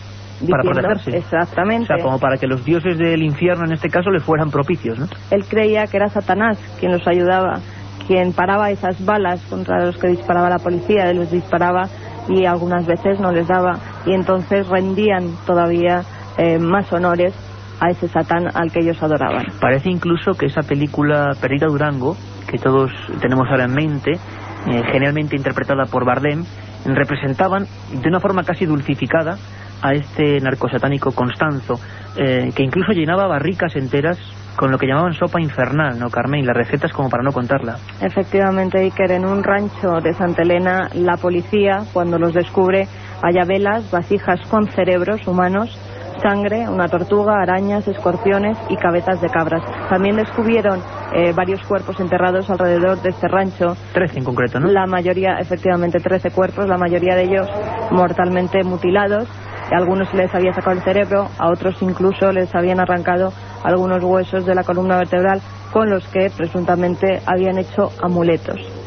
[0.49, 1.17] para protegerse.
[1.17, 1.93] Exactamente.
[1.93, 4.97] O sea, como para que los dioses del infierno en este caso le fueran propicios,
[4.97, 5.07] ¿no?
[5.29, 7.59] Él creía que era Satanás quien los ayudaba,
[8.07, 11.87] quien paraba esas balas contra los que disparaba la policía, él los disparaba
[12.27, 16.03] y algunas veces no les daba y entonces rendían todavía
[16.37, 17.33] eh, más honores
[17.79, 19.45] a ese Satán al que ellos adoraban.
[19.59, 22.15] Parece incluso que esa película Perdida Durango,
[22.51, 26.43] que todos tenemos ahora en mente, eh, generalmente interpretada por Bardem,
[26.85, 29.37] representaban de una forma casi dulcificada
[29.81, 31.75] a este narcosatánico Constanzo,
[32.17, 34.19] eh, que incluso llenaba barricas enteras
[34.55, 36.41] con lo que llamaban sopa infernal, ¿no, Carmen?
[36.41, 37.77] Y las recetas como para no contarla.
[38.01, 42.87] Efectivamente, Iker, en un rancho de Santa Elena, la policía, cuando los descubre,
[43.23, 45.79] halla velas, vasijas con cerebros humanos,
[46.21, 49.63] sangre, una tortuga, arañas, escorpiones y cabezas de cabras.
[49.89, 50.81] También descubrieron
[51.13, 53.75] eh, varios cuerpos enterrados alrededor de este rancho.
[53.93, 54.67] Trece en concreto, ¿no?
[54.67, 57.47] La mayoría, efectivamente, trece cuerpos, la mayoría de ellos
[57.91, 59.27] mortalmente mutilados.
[59.71, 63.31] A algunos les había sacado el cerebro, a otros incluso les habían arrancado
[63.63, 68.80] algunos huesos de la columna vertebral con los que presuntamente habían hecho amuletos.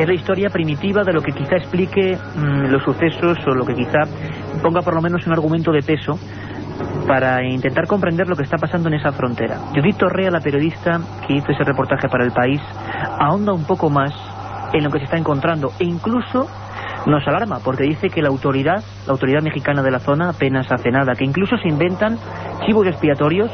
[0.00, 3.74] Es la historia primitiva de lo que quizá explique mm, los sucesos o lo que
[3.74, 4.00] quizá
[4.62, 6.18] ponga por lo menos un argumento de peso
[7.06, 9.58] para intentar comprender lo que está pasando en esa frontera.
[9.74, 12.62] Judith Torrea, la periodista que hizo ese reportaje para el país,
[13.18, 14.10] ahonda un poco más
[14.72, 16.48] en lo que se está encontrando e incluso
[17.04, 20.90] nos alarma porque dice que la autoridad, la autoridad mexicana de la zona apenas hace
[20.90, 22.16] nada, que incluso se inventan
[22.64, 23.50] chivos expiatorios,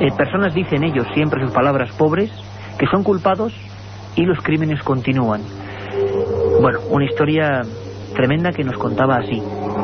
[0.00, 2.32] eh, personas dicen ellos siempre sus palabras pobres,
[2.80, 3.54] que son culpados
[4.16, 5.42] y los crímenes continúan.
[6.60, 7.62] Bueno, una historia
[8.14, 9.40] tremenda que nos contaba así.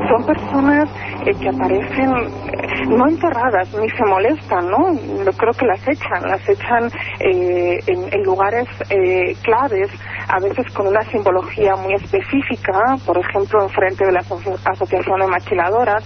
[0.09, 0.89] Son personas
[1.25, 4.93] eh, que aparecen eh, no enterradas ni se molestan, ¿no?
[5.25, 9.89] Yo creo que las echan, las echan eh, en, en lugares eh, claves,
[10.29, 15.27] a veces con una simbología muy específica, por ejemplo, enfrente de la aso- Asociación de
[15.27, 16.05] Maquiladoras,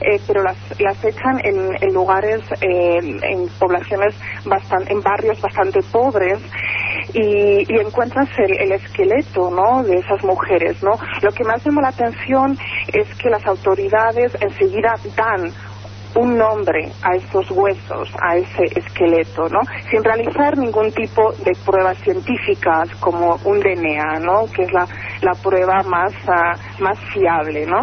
[0.00, 6.38] eh, pero las, las echan en, lugares, eh, en poblaciones, bastante, en barrios bastante pobres,
[7.12, 9.82] y, y encuentras el, el esqueleto ¿no?
[9.82, 10.82] de esas mujeres.
[10.82, 10.92] ¿no?
[11.22, 12.56] Lo que más llama la atención
[12.92, 15.52] es que las autoridades enseguida dan
[16.14, 19.60] un nombre a esos huesos, a ese esqueleto, ¿no?
[19.90, 24.44] Sin realizar ningún tipo de pruebas científicas como un DNA, ¿no?
[24.54, 24.86] Que es la,
[25.22, 27.82] la prueba más, ah, más fiable, ¿no?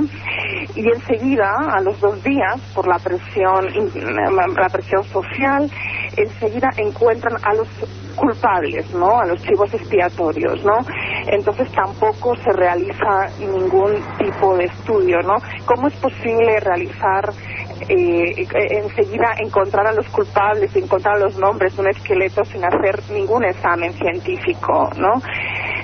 [0.75, 3.91] Y enseguida, a los dos días, por la presión, in-
[4.55, 5.69] la presión social,
[6.17, 7.67] enseguida encuentran a los
[8.15, 9.19] culpables, ¿no?
[9.19, 10.77] A los chivos expiatorios, ¿no?
[11.27, 15.35] Entonces tampoco se realiza ningún tipo de estudio, ¿no?
[15.65, 17.29] ¿Cómo es posible realizar
[17.89, 23.45] eh, enseguida encontrar a los culpables, encontrar los nombres de un esqueleto sin hacer ningún
[23.45, 25.21] examen científico, ¿no?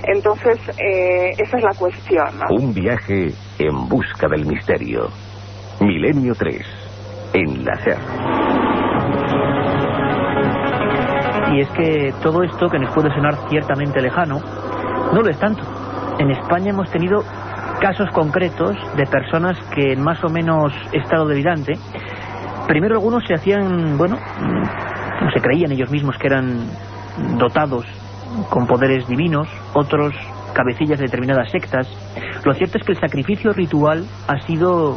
[0.06, 2.56] Entonces, eh, esa es la cuestión, ¿no?
[2.56, 5.08] Un viaje en busca del misterio.
[5.80, 6.60] Milenio 3.
[7.32, 7.98] En la SER.
[11.52, 14.40] Y es que todo esto, que nos puede sonar ciertamente lejano,
[15.12, 15.62] no lo es tanto.
[16.18, 17.22] En España hemos tenido
[17.84, 21.74] casos concretos de personas que en más o menos estado delirante,
[22.66, 26.66] primero algunos se hacían, bueno, mm, se creían ellos mismos que eran
[27.36, 27.84] dotados
[28.48, 30.14] con poderes divinos, otros
[30.54, 31.86] cabecillas de determinadas sectas.
[32.42, 34.96] Lo cierto es que el sacrificio ritual ha sido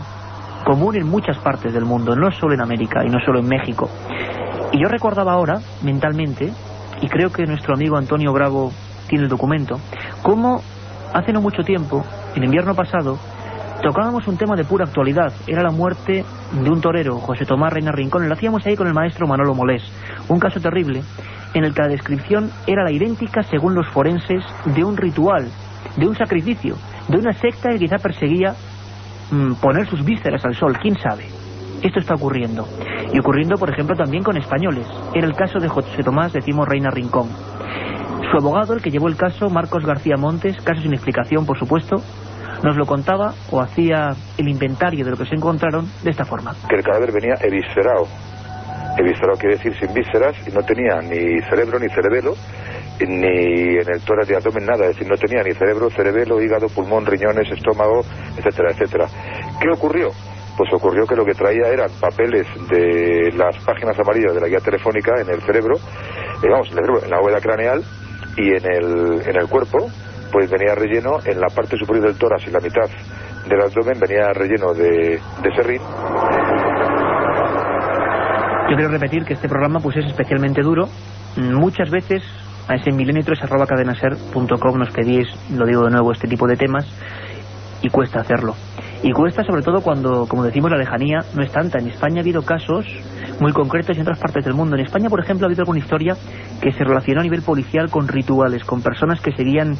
[0.63, 3.89] común en muchas partes del mundo, no solo en América y no solo en México.
[4.71, 6.53] Y yo recordaba ahora, mentalmente,
[7.01, 8.71] y creo que nuestro amigo Antonio Bravo
[9.09, 9.77] tiene el documento,
[10.23, 10.61] cómo
[11.13, 12.05] hace no mucho tiempo,
[12.37, 13.17] en invierno pasado,
[13.81, 15.33] tocábamos un tema de pura actualidad.
[15.47, 18.27] Era la muerte de un torero, José Tomás Reina Rincón.
[18.27, 19.81] Lo hacíamos ahí con el maestro Manolo Molés.
[20.29, 21.01] Un caso terrible
[21.55, 25.47] en el que la descripción era la idéntica, según los forenses, de un ritual,
[25.95, 26.75] de un sacrificio,
[27.07, 28.53] de una secta que quizá perseguía
[29.31, 30.77] mm, poner sus vísceras al sol.
[30.79, 31.25] ¿Quién sabe?
[31.81, 32.67] Esto está ocurriendo.
[33.11, 34.85] Y ocurriendo, por ejemplo, también con españoles.
[35.15, 37.29] Era el caso de José Tomás, decimos Reina Rincón.
[38.29, 41.95] Su abogado, el que llevó el caso, Marcos García Montes, caso sin explicación, por supuesto,
[42.63, 46.55] nos lo contaba o hacía el inventario de lo que se encontraron de esta forma.
[46.69, 48.07] que el cadáver venía eviscerado.
[48.97, 52.33] Eviscerado quiere decir sin vísceras y no tenía ni cerebro ni cerebelo,
[53.05, 56.67] ni en el tórax de abdomen nada, es decir, no tenía ni cerebro, cerebelo, hígado,
[56.67, 58.01] pulmón, riñones, estómago,
[58.37, 59.07] etcétera, etcétera.
[59.61, 60.09] ¿Qué ocurrió?
[60.57, 64.59] Pues ocurrió que lo que traía eran papeles de las páginas amarillas de la guía
[64.59, 67.83] telefónica en el cerebro, eh, el cerebro, en la bóveda craneal
[68.35, 69.87] y en el, en el cuerpo,
[70.31, 72.89] pues venía relleno en la parte superior del tórax y la mitad
[73.47, 75.81] del abdomen venía relleno de, de serrín
[78.69, 80.89] Yo quiero repetir que este programa pues es especialmente duro.
[81.37, 82.23] Muchas veces
[82.67, 86.85] a ese milenio3.cadenaser.com nos pedís, lo digo de nuevo, este tipo de temas
[87.81, 88.55] y cuesta hacerlo.
[89.03, 91.79] Y cuesta sobre todo cuando, como decimos, la lejanía no es tanta.
[91.79, 92.85] En España ha habido casos
[93.39, 94.75] muy concretos y en otras partes del mundo.
[94.75, 96.15] En España, por ejemplo, ha habido alguna historia
[96.61, 99.75] que se relacionó a nivel policial con rituales, con personas que seguían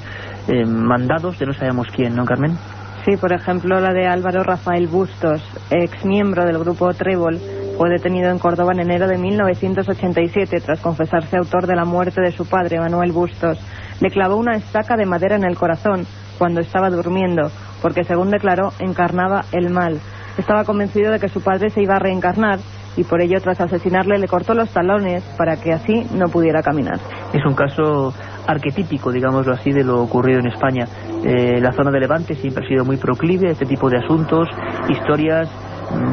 [0.48, 2.58] eh, mandados de no sabemos quién, ¿no, Carmen?
[3.06, 7.40] Sí, por ejemplo, la de Álvaro Rafael Bustos, ex miembro del grupo Trébol,
[7.78, 12.32] fue detenido en Córdoba en enero de 1987 tras confesarse autor de la muerte de
[12.32, 13.60] su padre, Manuel Bustos.
[14.02, 16.06] Le clavó una estaca de madera en el corazón
[16.38, 17.50] cuando estaba durmiendo.
[17.82, 20.00] porque según declaró, encarnaba el mal.
[20.38, 22.60] Estaba convencido de que su padre se iba a reencarnar
[22.98, 27.00] y por ello tras asesinarle le cortó los talones para que así no pudiera caminar.
[27.34, 28.14] Es un caso
[28.48, 30.86] arquetípico, digámoslo así, de lo ocurrido en España.
[31.24, 34.48] Eh, la zona de Levante siempre ha sido muy proclive a este tipo de asuntos,
[34.90, 35.50] historias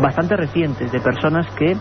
[0.00, 1.76] bastante recientes de personas que,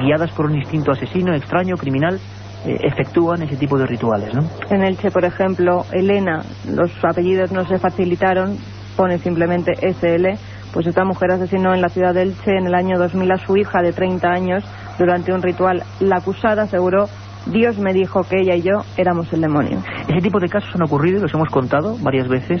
[0.00, 2.18] guiadas por un instinto asesino, extraño, criminal,
[2.66, 4.32] eh, efectúan ese tipo de rituales.
[4.70, 8.56] En Elche, por ejemplo, Elena, los apellidos no se facilitaron,
[8.96, 10.38] pone simplemente SL,
[10.72, 13.56] pues esta mujer asesinó en la ciudad de Elche en el año 2000 a su
[13.56, 14.64] hija de 30 años
[14.98, 15.84] durante un ritual.
[16.00, 17.08] La acusada aseguró
[17.50, 19.82] Dios me dijo que ella y yo éramos el demonio.
[20.06, 22.60] Ese tipo de casos han ocurrido y los hemos contado varias veces,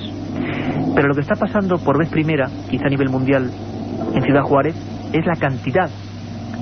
[0.94, 3.50] pero lo que está pasando por vez primera, quizá a nivel mundial,
[4.14, 4.74] en Ciudad Juárez,
[5.12, 5.90] es la cantidad,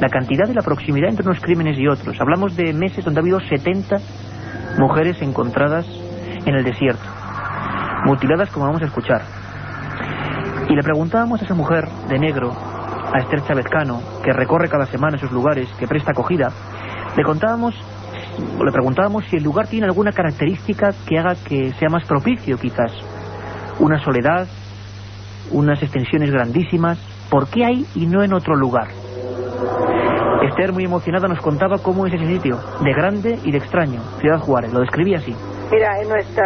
[0.00, 2.20] la cantidad y la proximidad entre unos crímenes y otros.
[2.20, 3.96] Hablamos de meses donde ha habido 70
[4.78, 5.86] mujeres encontradas
[6.44, 7.04] en el desierto,
[8.06, 9.22] mutiladas como vamos a escuchar.
[10.68, 14.86] Y le preguntábamos a esa mujer de negro, a Esther Chávez Cano, que recorre cada
[14.86, 16.50] semana esos lugares, que presta acogida,
[17.16, 17.74] le contábamos
[18.38, 22.92] le preguntábamos si el lugar tiene alguna característica que haga que sea más propicio, quizás.
[23.78, 24.46] Una soledad,
[25.50, 26.98] unas extensiones grandísimas.
[27.30, 28.88] ¿Por qué hay y no en otro lugar?
[30.48, 34.38] Esther, muy emocionada, nos contaba cómo es ese sitio, de grande y de extraño, Ciudad
[34.38, 34.72] Juárez.
[34.72, 35.34] Lo describía así.
[35.70, 36.44] Mira, nuestro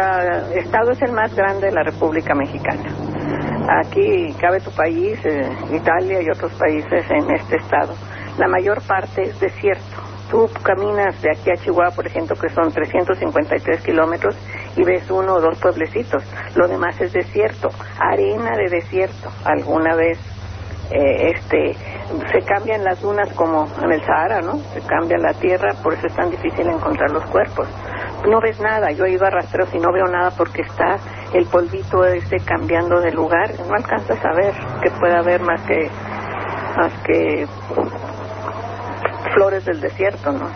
[0.55, 2.83] estado es el más grande de la República Mexicana.
[3.85, 7.93] Aquí cabe tu país, eh, Italia y otros países en este estado.
[8.39, 12.71] La mayor parte es desierto Tú caminas de aquí a Chihuahua, por ejemplo, que son
[12.71, 14.33] 353 kilómetros,
[14.77, 16.23] y ves uno o dos pueblecitos.
[16.55, 17.69] Lo demás es desierto,
[17.99, 19.29] arena de desierto.
[19.43, 20.17] Alguna vez
[20.89, 21.75] eh, este,
[22.31, 24.57] se cambian las dunas como en el Sahara, ¿no?
[24.73, 27.67] Se cambia la tierra, por eso es tan difícil encontrar los cuerpos.
[28.25, 30.97] No ves nada, yo iba a rastreos y no veo nada porque está
[31.33, 33.51] el polvito este cambiando de lugar.
[33.67, 35.89] No alcanzas a ver que pueda haber más que,
[36.77, 37.47] más que
[39.33, 40.47] flores del desierto, ¿no?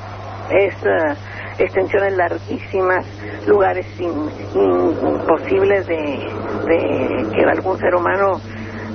[0.49, 1.16] Es uh,
[1.57, 3.05] extensiones larguísimas,
[3.47, 8.39] lugares imposibles de, que algún ser humano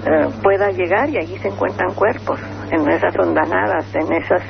[0.07, 2.41] eh, pueda llegar y allí se encuentran cuerpos,
[2.71, 4.43] en esas hondanadas, en esos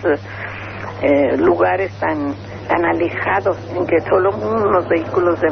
[1.03, 2.35] eh, lugares tan
[2.71, 5.49] tan alejados en que solo unos vehículos de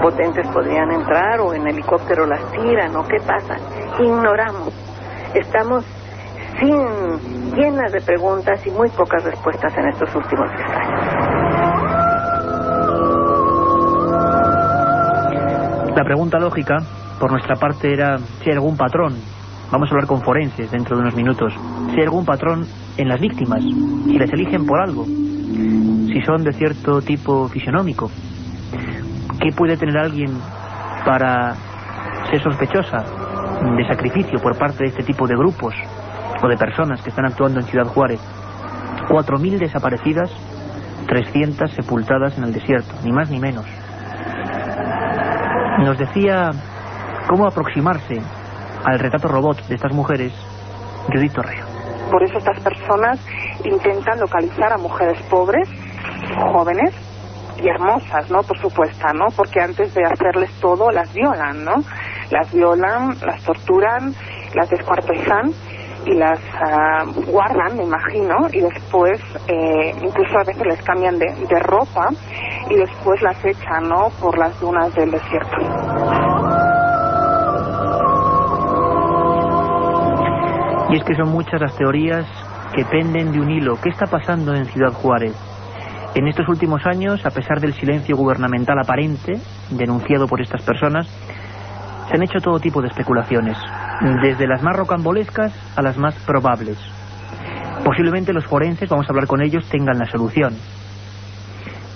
[0.00, 3.56] potentes podrían entrar o en helicóptero las tiran o qué pasa.
[3.98, 4.72] Ignoramos.
[5.34, 5.84] Estamos
[6.58, 11.36] sin, llenas de preguntas y muy pocas respuestas en estos últimos años.
[15.96, 16.76] La pregunta lógica,
[17.18, 19.14] por nuestra parte, era si hay algún patrón.
[19.72, 21.52] Vamos a hablar con forenses dentro de unos minutos.
[21.90, 22.66] Si hay algún patrón
[22.98, 28.10] en las víctimas, si les eligen por algo, si son de cierto tipo fisionómico.
[29.40, 30.38] ¿Qué puede tener alguien
[31.04, 31.54] para
[32.30, 32.98] ser sospechosa
[33.76, 35.74] de sacrificio por parte de este tipo de grupos
[36.42, 38.20] o de personas que están actuando en Ciudad Juárez.
[39.08, 40.30] 4.000 desaparecidas,
[41.06, 43.66] 300 sepultadas en el desierto, ni más ni menos.
[45.78, 46.50] Nos decía
[47.28, 48.20] cómo aproximarse
[48.84, 50.32] al retrato robot de estas mujeres
[51.12, 51.64] Judith Torreo.
[52.10, 53.18] Por eso estas personas
[53.64, 55.68] intentan localizar a mujeres pobres,
[56.52, 56.94] jóvenes
[57.62, 58.42] y hermosas, ¿no?
[58.42, 59.26] Por supuesto, ¿no?
[59.34, 61.74] Porque antes de hacerles todo las violan, ¿no?
[62.30, 64.14] Las violan, las torturan,
[64.54, 65.52] las descuartizan
[66.06, 71.26] y las ah, guardan, me imagino, y después eh, incluso a veces les cambian de,
[71.26, 72.10] de, ropa
[72.70, 75.56] y después las echan, ¿no?, por las dunas del desierto.
[80.88, 82.24] Y es que son muchas las teorías
[82.74, 83.74] que penden de un hilo.
[83.82, 85.34] ¿Qué está pasando en Ciudad Juárez?
[86.14, 89.38] En estos últimos años, a pesar del silencio gubernamental aparente,
[89.70, 91.06] denunciado por estas personas,
[92.08, 93.58] se han hecho todo tipo de especulaciones
[94.22, 96.78] desde las más rocambolescas a las más probables.
[97.84, 100.54] Posiblemente los forenses, vamos a hablar con ellos, tengan la solución.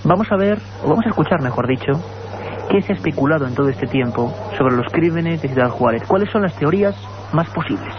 [0.03, 1.93] Vamos a ver, o vamos a escuchar, mejor dicho,
[2.69, 6.03] qué se ha especulado en todo este tiempo sobre los crímenes de Ciudad Juárez.
[6.07, 6.95] ¿Cuáles son las teorías
[7.33, 7.93] más posibles?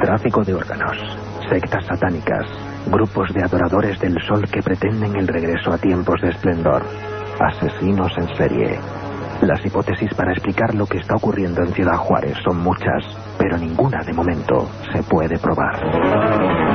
[0.00, 1.19] Tráfico de órganos
[1.50, 2.46] sectas satánicas,
[2.86, 6.82] grupos de adoradores del sol que pretenden el regreso a tiempos de esplendor,
[7.40, 8.78] asesinos en serie.
[9.42, 13.04] Las hipótesis para explicar lo que está ocurriendo en Ciudad Juárez son muchas,
[13.36, 16.69] pero ninguna de momento se puede probar.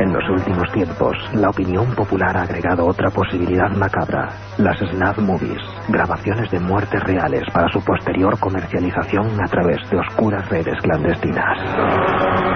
[0.00, 4.28] En los últimos tiempos, la opinión popular ha agregado otra posibilidad macabra,
[4.58, 10.48] las snap movies, grabaciones de muertes reales para su posterior comercialización a través de oscuras
[10.48, 12.53] redes clandestinas.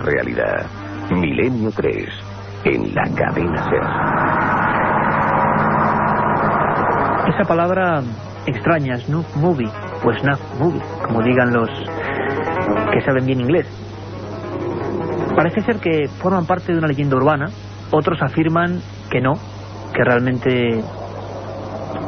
[0.00, 0.66] Realidad.
[1.10, 2.08] Milenio 3.
[2.64, 3.82] En la cadena Ser.
[7.34, 8.02] Esa palabra
[8.46, 9.70] extraña, Snuff Movie,
[10.04, 11.68] o Snuff Movie, como digan los
[12.92, 13.66] que saben bien inglés.
[15.36, 17.46] Parece ser que forman parte de una leyenda urbana,
[17.90, 18.80] otros afirman
[19.10, 19.34] que no,
[19.94, 20.82] que realmente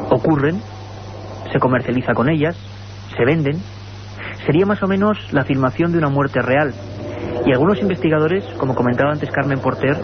[0.09, 0.61] ocurren,
[1.51, 2.55] se comercializa con ellas,
[3.15, 3.61] se venden.
[4.45, 6.73] Sería más o menos la filmación de una muerte real.
[7.45, 9.97] Y algunos investigadores, como comentaba antes Carmen Porter,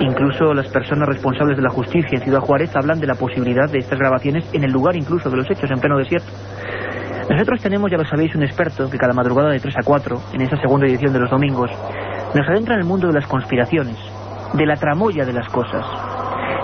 [0.00, 3.78] incluso las personas responsables de la justicia en Ciudad Juárez hablan de la posibilidad de
[3.78, 6.32] estas grabaciones en el lugar incluso de los hechos, en pleno desierto.
[7.30, 10.40] Nosotros tenemos, ya lo sabéis, un experto que cada madrugada de 3 a 4, en
[10.40, 11.70] esa segunda edición de los domingos,
[12.34, 13.96] nos adentra en el mundo de las conspiraciones,
[14.54, 15.86] de la tramoya de las cosas.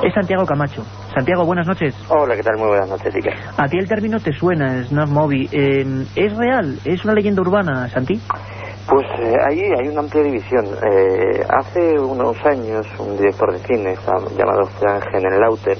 [0.02, 0.82] Es Santiago Camacho.
[1.14, 1.94] Santiago, buenas noches.
[2.08, 2.56] Hola, ¿qué tal?
[2.58, 3.32] Muy buenas noches, Iker.
[3.56, 5.48] A ti el término te suena, Snap Movie.
[5.52, 6.78] Eh, ¿Es real?
[6.84, 8.20] ¿Es una leyenda urbana, Santi?
[8.88, 10.64] Pues eh, ahí hay una amplia división.
[10.64, 13.96] Eh, hace unos años, un director de cine
[14.36, 15.76] llamado Frank Lauter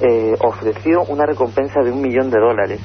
[0.00, 2.80] eh, ofreció una recompensa de un millón de dólares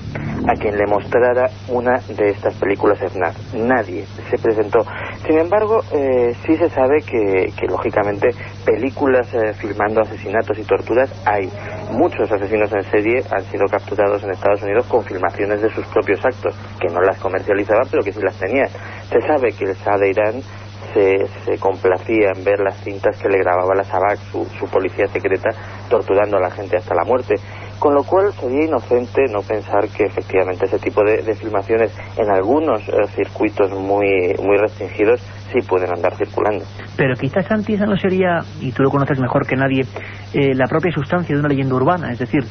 [0.47, 3.53] a quien le mostrara una de estas películas FNAF.
[3.53, 4.79] Nadie se presentó.
[5.25, 8.29] Sin embargo, eh, sí se sabe que, que lógicamente,
[8.65, 11.49] películas eh, filmando asesinatos y torturas hay.
[11.91, 16.19] Muchos asesinos en serie han sido capturados en Estados Unidos con filmaciones de sus propios
[16.25, 18.67] actos, que no las comercializaban, pero que sí las tenían.
[19.09, 20.41] Se sabe que el Shah de Irán
[20.93, 25.07] se, se, complacía en ver las cintas que le grababa la SABAC, su, su, policía
[25.07, 25.49] secreta,
[25.89, 27.35] torturando a la gente hasta la muerte.
[27.79, 32.87] Con lo cual sería inocente no pensar que efectivamente ese tipo de, filmaciones en algunos
[32.87, 35.19] eh, circuitos muy, muy restringidos
[35.51, 36.63] sí pueden andar circulando.
[36.95, 39.81] Pero quizás Santi esa no sería, y tú lo conoces mejor que nadie,
[40.33, 42.43] eh, la propia sustancia de una leyenda urbana, es decir,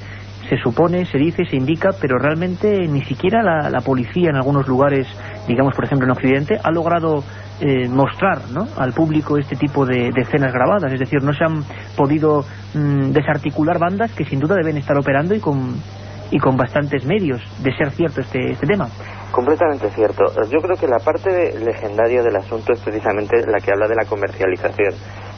[0.48, 4.68] se supone, se dice, se indica, pero realmente ni siquiera la, la policía en algunos
[4.68, 5.06] lugares,
[5.48, 7.24] digamos por ejemplo en Occidente, ha logrado
[7.64, 8.66] eh, mostrar ¿no?
[8.76, 10.92] al público este tipo de, escenas grabadas.
[10.92, 11.62] Es decir, no se han
[11.96, 12.44] podido
[12.74, 15.76] mmm, desarticular bandas que sin duda deben estar operando y con,
[16.32, 18.88] y con bastantes medios, de ser cierto este, este tema.
[19.30, 20.24] Completamente cierto.
[20.50, 24.06] Yo creo que la parte legendaria del asunto es precisamente la que habla de la
[24.06, 24.94] comercialización.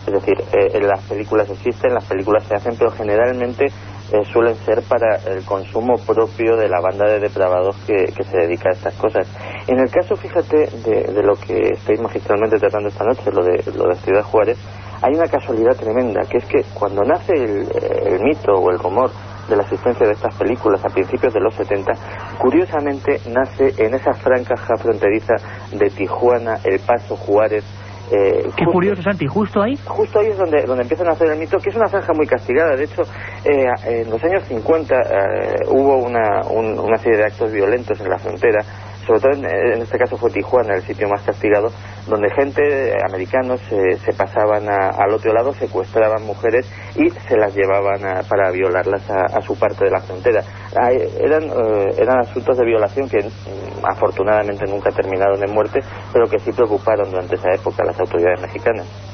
[0.07, 4.83] Es decir, eh, las películas existen, las películas se hacen, pero generalmente eh, suelen ser
[4.83, 9.27] para el consumo propio de la banda de depravados que, se dedica a estas cosas.
[9.67, 13.65] En el caso, fíjate, de, de, lo que estoy magistralmente tratando esta noche, lo de,
[13.75, 14.59] lo de Ciudad Juárez,
[15.01, 17.69] hay una casualidad tremenda, que es que cuando nace el,
[18.07, 19.11] el mito o el rumor
[19.49, 21.93] de la existencia de estas películas a principios de los 70,
[22.39, 25.35] curiosamente nace en esa franja fronteriza
[25.73, 27.65] de Tijuana, El Paso, Juárez,
[28.11, 29.77] eh, Qué justo, curioso, Santi, justo ahí.
[29.87, 32.27] Justo ahí es donde, donde empiezan a hacer el mito, que es una franja muy
[32.27, 32.77] castigada.
[32.77, 33.03] De hecho,
[33.45, 38.11] eh, en los años 50 eh, hubo una, un, una serie de actos violentos en
[38.11, 38.62] la frontera,
[39.07, 41.68] sobre todo en, en, este caso fue Tijuana, el sitio más castigado,
[42.07, 48.05] donde gente, americanos, se pasaban a, al otro lado, secuestraban mujeres y se las llevaban
[48.05, 50.42] a, para violarlas a, a, su parte de la frontera.
[51.20, 51.44] eran,
[51.96, 55.80] eran asuntos de violación que mm, afortunadamente nunca terminaron en muerte,
[56.12, 59.14] pero que sí preocuparon durante esa época las autoridades mexicanas.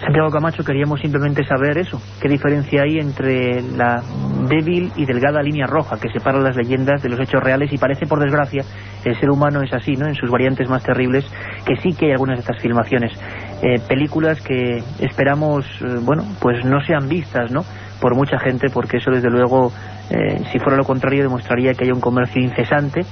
[0.00, 2.00] Santiago Camacho, queríamos simplemente saber eso.
[2.20, 4.02] ¿Qué diferencia hay entre la
[4.48, 7.72] débil y delgada línea roja que separa las leyendas de los hechos reales?
[7.72, 8.64] Y parece, por desgracia,
[9.04, 10.06] el ser humano es así, ¿no?
[10.06, 11.24] En sus variantes más terribles,
[11.64, 13.12] que sí que hay algunas de estas filmaciones.
[13.62, 17.62] Eh, películas que esperamos, eh, bueno, pues no sean vistas, ¿no?
[18.00, 19.72] Por mucha gente, porque eso, desde luego,
[20.10, 23.02] eh, si fuera lo contrario, demostraría que hay un comercio incesante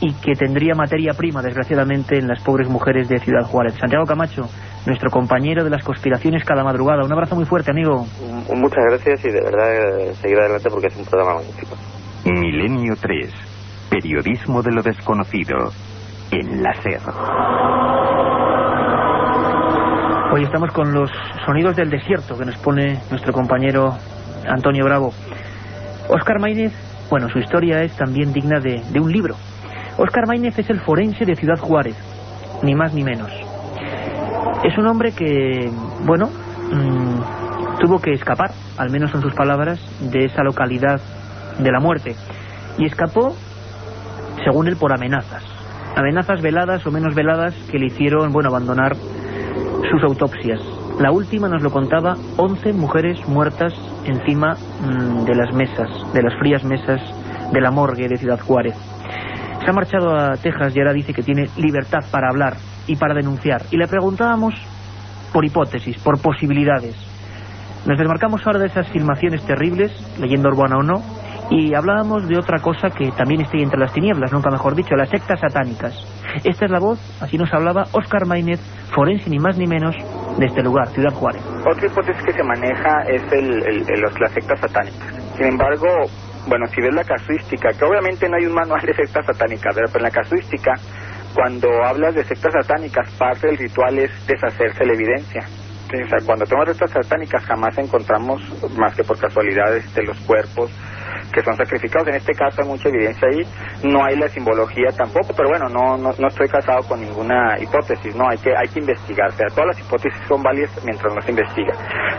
[0.00, 3.74] y que tendría materia prima, desgraciadamente, en las pobres mujeres de Ciudad Juárez.
[3.74, 4.48] Santiago Camacho,
[4.88, 7.04] nuestro compañero de las conspiraciones cada madrugada.
[7.04, 8.06] Un abrazo muy fuerte, amigo.
[8.54, 11.76] Muchas gracias y de verdad seguir adelante porque es un programa magnífico.
[12.24, 13.32] Milenio 3.
[13.90, 15.70] Periodismo de lo desconocido.
[16.30, 17.00] En la SER.
[20.30, 21.10] Hoy estamos con los
[21.46, 23.96] sonidos del desierto que nos pone nuestro compañero
[24.46, 25.12] Antonio Bravo.
[26.10, 26.72] Oscar Maínez,
[27.08, 29.36] bueno, su historia es también digna de, de un libro.
[29.96, 31.96] Oscar Maínez es el forense de Ciudad Juárez,
[32.62, 33.47] ni más ni menos.
[34.64, 35.70] Es un hombre que,
[36.04, 41.00] bueno, mmm, tuvo que escapar, al menos en sus palabras, de esa localidad
[41.58, 42.16] de la muerte.
[42.76, 43.36] Y escapó,
[44.44, 45.44] según él, por amenazas.
[45.96, 48.96] Amenazas veladas o menos veladas que le hicieron, bueno, abandonar
[49.90, 50.60] sus autopsias.
[51.00, 53.72] La última nos lo contaba 11 mujeres muertas
[54.04, 57.00] encima mm, de las mesas, de las frías mesas
[57.52, 58.74] de la morgue de Ciudad Juárez.
[59.64, 62.54] Se ha marchado a Texas y ahora dice que tiene libertad para hablar
[62.88, 63.62] y para denunciar.
[63.70, 64.54] Y le preguntábamos
[65.32, 66.96] por hipótesis, por posibilidades.
[67.86, 71.02] Nos desmarcamos ahora de esas filmaciones terribles, leyenda urbana o no,
[71.50, 75.08] y hablábamos de otra cosa que también está entre las tinieblas, nunca mejor dicho, las
[75.08, 75.94] sectas satánicas.
[76.44, 78.60] Esta es la voz, así nos hablaba Oscar Maínez,
[78.94, 79.94] forense ni más ni menos
[80.38, 81.42] de este lugar, Ciudad Juárez.
[81.66, 85.14] Otra hipótesis que se maneja es el, el, las sectas satánicas.
[85.36, 85.86] Sin embargo,
[86.48, 89.88] bueno, si ves la casuística, que obviamente no hay un manual de sectas satánicas, pero
[89.94, 90.74] en la casuística,
[91.38, 95.46] cuando hablas de sectas satánicas, parte del ritual es deshacerse la evidencia.
[95.86, 98.42] O sea, cuando tenemos sectas satánicas jamás encontramos,
[98.76, 100.68] más que por casualidades, de los cuerpos
[101.32, 102.08] que son sacrificados.
[102.08, 103.42] En este caso hay mucha evidencia ahí,
[103.84, 108.14] no hay la simbología tampoco, pero bueno, no, no, no estoy casado con ninguna hipótesis,
[108.14, 109.28] no, hay que, hay que investigar.
[109.28, 111.72] O sea, todas las hipótesis son válidas mientras no se investiga.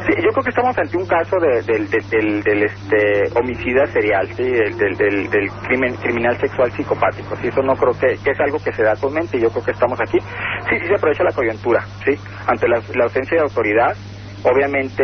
[0.07, 4.43] yo creo que estamos ante un caso de, del, del, del, este, homicida serial, ¿sí?
[4.43, 7.35] del, del, crimen, criminal sexual psicopático.
[7.37, 7.47] ¿sí?
[7.47, 9.99] Eso no creo que, es algo que se da actualmente y yo creo que estamos
[9.99, 10.19] aquí.
[10.19, 12.11] Sí, sí se aprovecha la coyuntura, ¿sí?
[12.47, 13.95] Ante la, la ausencia de autoridad,
[14.43, 15.03] obviamente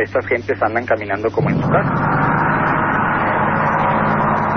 [0.00, 1.68] estas gentes andan caminando como en su.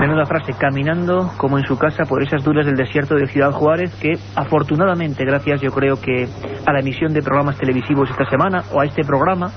[0.04, 3.90] Menuda frase, caminando como en su casa por esas duras del desierto de Ciudad Juárez,
[3.94, 6.28] que afortunadamente, gracias yo creo que
[6.66, 9.50] a la emisión de programas televisivos esta semana, o a este programa,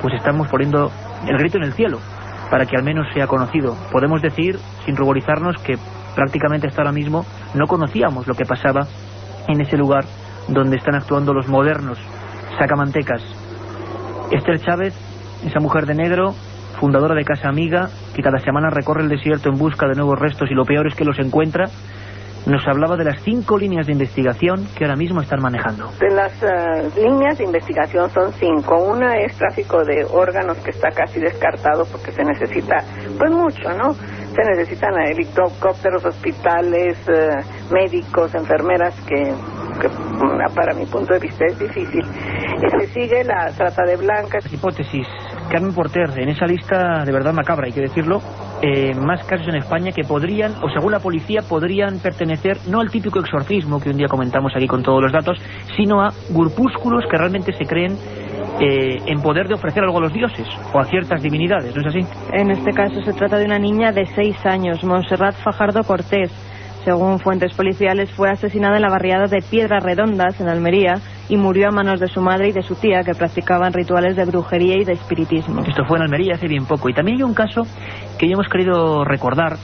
[0.00, 0.90] pues estamos poniendo
[1.28, 1.98] el grito en el cielo,
[2.50, 3.76] para que al menos sea conocido.
[3.92, 5.76] Podemos decir, sin ruborizarnos, que
[6.14, 8.86] prácticamente hasta ahora mismo no conocíamos lo que pasaba
[9.46, 10.06] en ese lugar
[10.48, 11.98] donde están actuando los modernos
[12.58, 13.20] sacamantecas.
[14.30, 14.94] Esther Chávez,
[15.44, 16.34] esa mujer de negro,
[16.82, 20.50] fundadora de Casa Amiga, que cada semana recorre el desierto en busca de nuevos restos
[20.50, 21.66] y lo peor es que los encuentra,
[22.44, 25.92] nos hablaba de las cinco líneas de investigación que ahora mismo están manejando.
[26.00, 28.82] De las eh, líneas de investigación son cinco.
[28.82, 32.78] Una es tráfico de órganos que está casi descartado porque se necesita,
[33.16, 33.94] pues mucho, ¿no?
[33.94, 39.32] Se necesitan helicópteros, hospitales, eh, médicos, enfermeras que,
[39.80, 39.88] que,
[40.52, 42.04] para mi punto de vista es difícil.
[42.04, 44.52] Y se sigue la trata de blancas.
[44.52, 45.06] Hipótesis
[45.52, 48.22] Carmen Porter, en esa lista de verdad macabra, hay que decirlo,
[48.62, 52.90] eh, más casos en España que podrían, o según la policía, podrían pertenecer no al
[52.90, 55.36] típico exorcismo que un día comentamos aquí con todos los datos,
[55.76, 57.92] sino a grupúsculos que realmente se creen
[58.60, 61.88] eh, en poder de ofrecer algo a los dioses o a ciertas divinidades, ¿no es
[61.88, 62.00] así?
[62.32, 66.30] En este caso se trata de una niña de seis años, Montserrat Fajardo Cortés.
[66.84, 70.94] Según fuentes policiales, fue asesinada en la barriada de Piedras Redondas, en Almería,
[71.28, 74.24] y murió a manos de su madre y de su tía, que practicaban rituales de
[74.24, 75.62] brujería y de espiritismo.
[75.62, 76.88] Esto fue en Almería hace bien poco.
[76.88, 77.62] Y también hay un caso
[78.18, 79.58] que ya hemos querido recordar,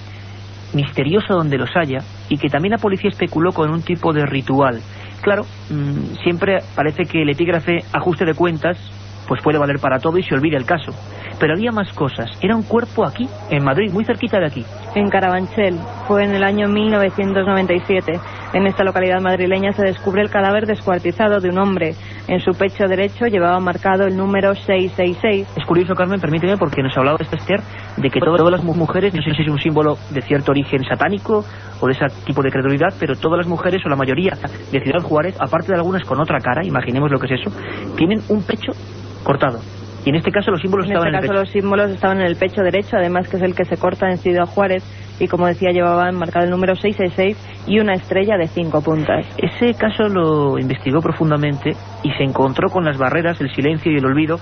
[0.74, 1.98] misterioso donde los haya,
[2.28, 4.80] y que también la policía especuló con un tipo de ritual.
[5.20, 8.78] Claro, mm, siempre parece que el epígrafe ajuste de cuentas
[9.26, 10.92] pues puede valer para todo y se olvida el caso.
[11.38, 12.30] Pero había más cosas.
[12.40, 14.64] Era un cuerpo aquí, en Madrid, muy cerquita de aquí.
[14.94, 15.78] En Carabanchel.
[16.06, 18.18] Fue en el año 1997.
[18.54, 21.94] En esta localidad madrileña se descubre el cadáver descuartizado de un hombre.
[22.26, 25.48] En su pecho derecho llevaba marcado el número 666.
[25.56, 27.60] Es curioso, Carmen, permíteme, porque nos ha hablado esta Esther
[27.96, 31.44] de que todas las mujeres, no sé si es un símbolo de cierto origen satánico
[31.80, 34.32] o de ese tipo de credulidad, pero todas las mujeres, o la mayoría
[34.72, 37.50] de Ciudad Juárez, aparte de algunas con otra cara, imaginemos lo que es eso,
[37.96, 38.72] tienen un pecho
[39.22, 39.60] cortado.
[40.08, 41.40] Y en este caso los símbolos estaban este en el pecho.
[41.42, 44.16] los símbolos estaban en el pecho derecho, además que es el que se corta en
[44.16, 44.82] Ciudad Juárez
[45.20, 49.26] y como decía llevaban marcado el número 666 y una estrella de cinco puntas.
[49.36, 54.06] Ese caso lo investigó profundamente y se encontró con las barreras, el silencio y el
[54.06, 54.38] olvido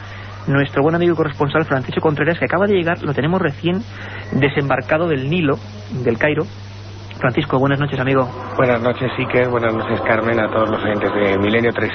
[0.46, 3.82] nuestro buen amigo corresponsal Francisco Contreras que acaba de llegar, lo tenemos recién
[4.34, 5.56] desembarcado del Nilo,
[6.04, 6.44] del Cairo,
[7.18, 8.28] Francisco, buenas noches, amigo.
[8.56, 9.48] Buenas noches, Iker.
[9.48, 11.90] Buenas noches, Carmen, a todos los oyentes de Milenio 3.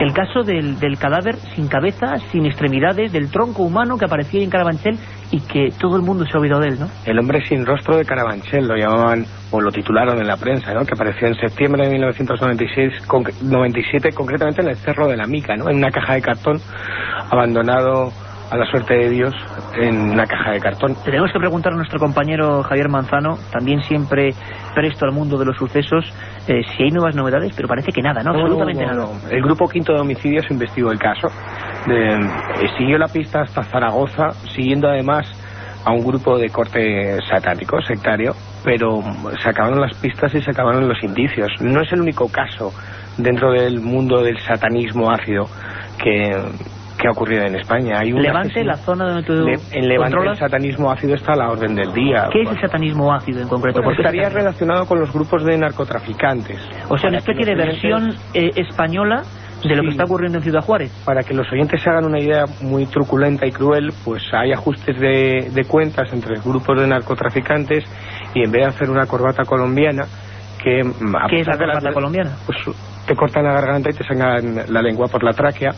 [0.00, 4.50] El caso del, del, cadáver sin cabeza, sin extremidades, del tronco humano que aparecía en
[4.50, 4.96] Carabanchel
[5.32, 6.88] y que todo el mundo se ha olvidado de él, ¿no?
[7.04, 10.84] El hombre sin rostro de Carabanchel, lo llamaban o lo titularon en la prensa, ¿no?
[10.84, 15.56] Que apareció en septiembre de 1996, con, 97, concretamente en el Cerro de la Mica,
[15.56, 15.68] ¿no?
[15.68, 16.60] En una caja de cartón
[17.30, 18.12] abandonado
[18.50, 19.34] a la suerte de Dios
[19.76, 20.94] en una caja de cartón.
[21.04, 24.30] Tenemos que preguntar a nuestro compañero Javier Manzano, también siempre
[24.74, 26.04] presto al mundo de los sucesos,
[26.46, 28.30] eh, si hay nuevas novedades, pero parece que nada, ¿no?
[28.30, 29.06] Absolutamente nada.
[29.30, 31.28] El Grupo Quinto de Homicidios investigó el caso,
[31.90, 32.18] eh,
[32.78, 35.26] siguió la pista hasta Zaragoza, siguiendo además
[35.84, 38.34] a un grupo de corte satánico, sectario,
[38.64, 39.02] pero
[39.42, 41.48] se acabaron las pistas y se acabaron los indicios.
[41.60, 42.72] No es el único caso
[43.16, 45.46] dentro del mundo del satanismo ácido
[46.02, 46.30] que
[46.98, 48.00] que ha ocurrido en España.
[48.00, 49.32] Hay un Levante, la zona donde tú
[49.72, 52.28] En Levante el satanismo ácido está a la orden del día.
[52.32, 53.80] ¿Qué es el satanismo ácido en concreto?
[53.82, 56.58] Porque estaría relacionado con los grupos de narcotraficantes.
[56.88, 59.22] O sea, una especie de versión eh, española
[59.62, 60.90] de lo que está ocurriendo en Ciudad Juárez.
[61.04, 64.98] Para que los oyentes se hagan una idea muy truculenta y cruel, pues hay ajustes
[64.98, 67.84] de, de cuentas entre grupos de narcotraficantes
[68.34, 70.04] y en vez de hacer una corbata colombiana,
[70.62, 70.82] que...
[71.30, 72.30] ¿Qué es la corbata colombiana?
[72.46, 72.58] Pues
[73.06, 75.70] te cortan la garganta y te sacan la lengua por la tráquea,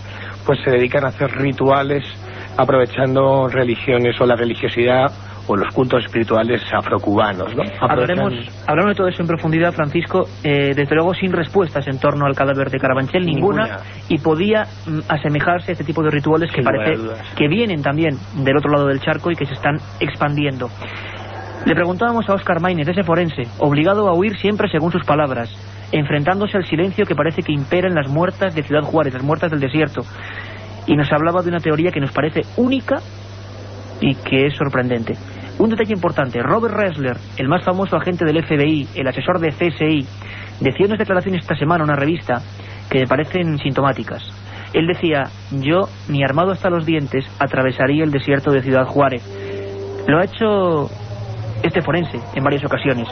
[0.44, 2.04] pues se dedican a hacer rituales
[2.56, 5.06] aprovechando religiones o la religiosidad
[5.46, 7.62] o los cultos espirituales afrocubanos, ¿no?
[7.80, 8.32] Hablaremos,
[8.66, 12.36] hablaremos de todo eso en profundidad, Francisco, eh, desde luego sin respuestas en torno al
[12.36, 13.84] cadáver de Carabanchel, ninguna, Ninguna.
[14.08, 17.00] y podía mm, asemejarse a este tipo de rituales que Sin parece
[17.36, 20.68] que vienen también del otro lado del charco y que se están expandiendo.
[21.66, 25.50] Le preguntábamos a Oscar Maínez, ese forense, obligado a huir siempre según sus palabras,
[25.92, 29.50] enfrentándose al silencio que parece que impera en las muertas de Ciudad Juárez, las muertas
[29.50, 30.02] del desierto.
[30.86, 32.96] Y nos hablaba de una teoría que nos parece única
[34.00, 35.14] y que es sorprendente.
[35.58, 40.06] Un detalle importante, Robert Ressler, el más famoso agente del FBI, el asesor de CSI,
[40.60, 42.40] decía unas declaraciones esta semana en una revista
[42.88, 44.22] que me parecen sintomáticas.
[44.72, 49.22] Él decía, yo, ni armado hasta los dientes, atravesaría el desierto de Ciudad Juárez.
[50.06, 50.88] Lo ha hecho
[51.62, 53.08] este forense en varias ocasiones.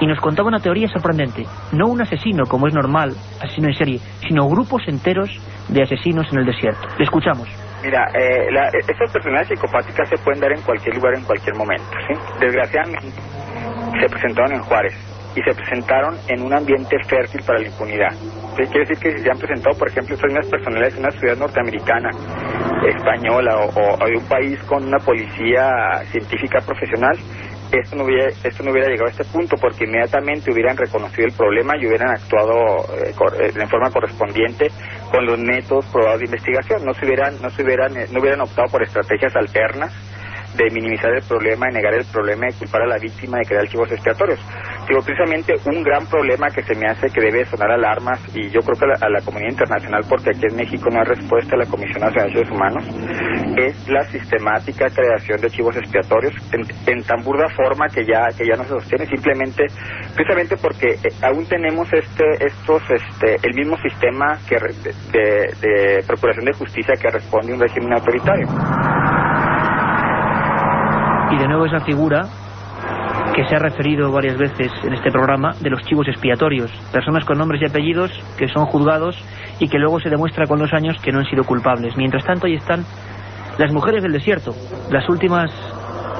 [0.00, 1.44] Y nos contaba una teoría sorprendente.
[1.72, 3.10] No un asesino, como es normal,
[3.42, 5.30] asesino en serie, sino grupos enteros
[5.68, 6.86] de asesinos en el desierto.
[6.98, 7.48] Le escuchamos.
[7.82, 11.84] Mira, eh, la- estas personalidades psicopáticas se pueden dar en cualquier lugar, en cualquier momento.
[12.08, 12.14] ¿sí?
[12.40, 13.08] Desgraciadamente,
[14.00, 14.94] se presentaron en Juárez
[15.36, 18.12] y se presentaron en un ambiente fértil para la impunidad.
[18.56, 18.64] ¿Sí?
[18.66, 21.36] Quiere decir que si se han presentado, por ejemplo, estas mismas personalidades en una ciudad
[21.36, 22.10] norteamericana,
[22.86, 27.16] española o, o de un país con una policía científica profesional,
[27.72, 31.34] esto no, hubiera, esto no hubiera llegado a este punto porque inmediatamente hubieran reconocido el
[31.34, 32.54] problema y hubieran actuado
[32.94, 34.72] eh, cor- eh, en forma correspondiente
[35.10, 36.84] con los métodos probados de investigación.
[36.84, 39.92] No se hubieran, no se hubieran, eh, no hubieran optado por estrategias alternas
[40.56, 43.62] de minimizar el problema, de negar el problema, de culpar a la víctima, de crear
[43.62, 44.40] archivos expiatorios.
[44.88, 48.60] Digo, precisamente un gran problema que se me hace que debe sonar alarmas, y yo
[48.62, 51.54] creo que a la, a la comunidad internacional, porque aquí en México no hay respuesta
[51.54, 52.84] a la Comisión Nacional de Derechos Humanos,
[53.56, 58.46] es la sistemática creación de archivos expiatorios en, en tan burda forma que ya que
[58.46, 59.66] ya no se sostiene, simplemente,
[60.14, 64.56] precisamente porque eh, aún tenemos este estos este el mismo sistema que
[65.12, 68.46] de- de procuración de justicia que responde a un régimen autoritario.
[71.30, 72.26] Y de nuevo esa figura
[73.34, 77.38] que se ha referido varias veces en este programa de los chivos expiatorios, personas con
[77.38, 79.16] nombres y apellidos que son juzgados
[79.60, 81.96] y que luego se demuestra con los años que no han sido culpables.
[81.96, 82.84] Mientras tanto, ahí están
[83.58, 84.54] las mujeres del desierto.
[84.90, 85.50] Las últimas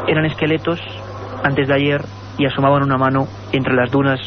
[0.06, 0.80] eran esqueletos
[1.42, 2.02] antes de ayer
[2.38, 4.20] y asomaban una mano entre las dunas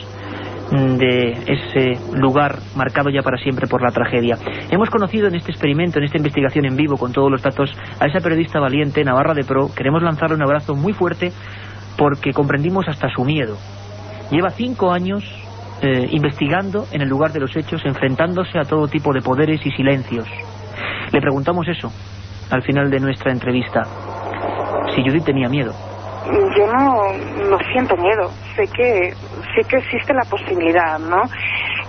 [0.71, 4.37] de ese lugar marcado ya para siempre por la tragedia.
[4.69, 8.05] Hemos conocido en este experimento, en esta investigación en vivo con todos los datos, a
[8.05, 9.69] esa periodista valiente, Navarra de Pro.
[9.75, 11.31] Queremos lanzarle un abrazo muy fuerte
[11.97, 13.57] porque comprendimos hasta su miedo.
[14.31, 15.23] Lleva cinco años
[15.81, 19.71] eh, investigando en el lugar de los hechos, enfrentándose a todo tipo de poderes y
[19.71, 20.25] silencios.
[21.11, 21.91] Le preguntamos eso
[22.49, 23.81] al final de nuestra entrevista.
[24.95, 25.90] Si Judith tenía miedo.
[26.25, 27.13] Yo no,
[27.49, 28.31] no siento miedo.
[28.55, 29.13] Sé que,
[29.55, 31.23] sé que existe la posibilidad, ¿no?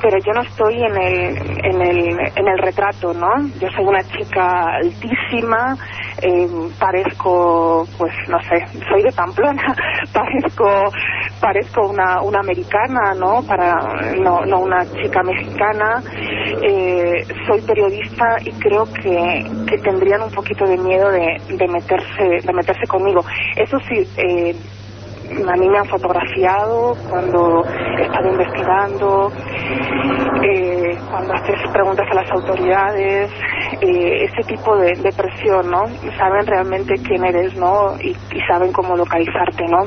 [0.01, 3.29] Pero yo no estoy en el, en el, en el retrato, ¿no?
[3.61, 5.77] Yo soy una chica altísima,
[6.23, 9.77] eh, parezco, pues no sé, soy de Pamplona,
[10.13, 10.91] parezco,
[11.43, 13.43] parezco una, una americana, ¿no?
[13.43, 13.75] Para,
[14.17, 16.01] no, no una chica mexicana.
[16.63, 22.47] Eh, soy periodista y creo que, que tendrían un poquito de miedo de, de meterse,
[22.47, 23.25] de meterse conmigo.
[23.57, 24.55] Eso sí, eh,
[25.49, 27.65] a mí me han fotografiado cuando
[27.99, 29.33] he estado investigando,
[30.43, 33.31] eh, cuando haces preguntas a las autoridades,
[33.81, 35.87] eh, ese tipo de, de presión, ¿no?
[36.19, 37.97] Saben realmente quién eres, ¿no?
[38.01, 39.79] Y, y saben cómo localizarte, ¿no?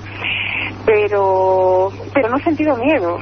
[0.86, 3.18] Pero, pero no he sentido miedo.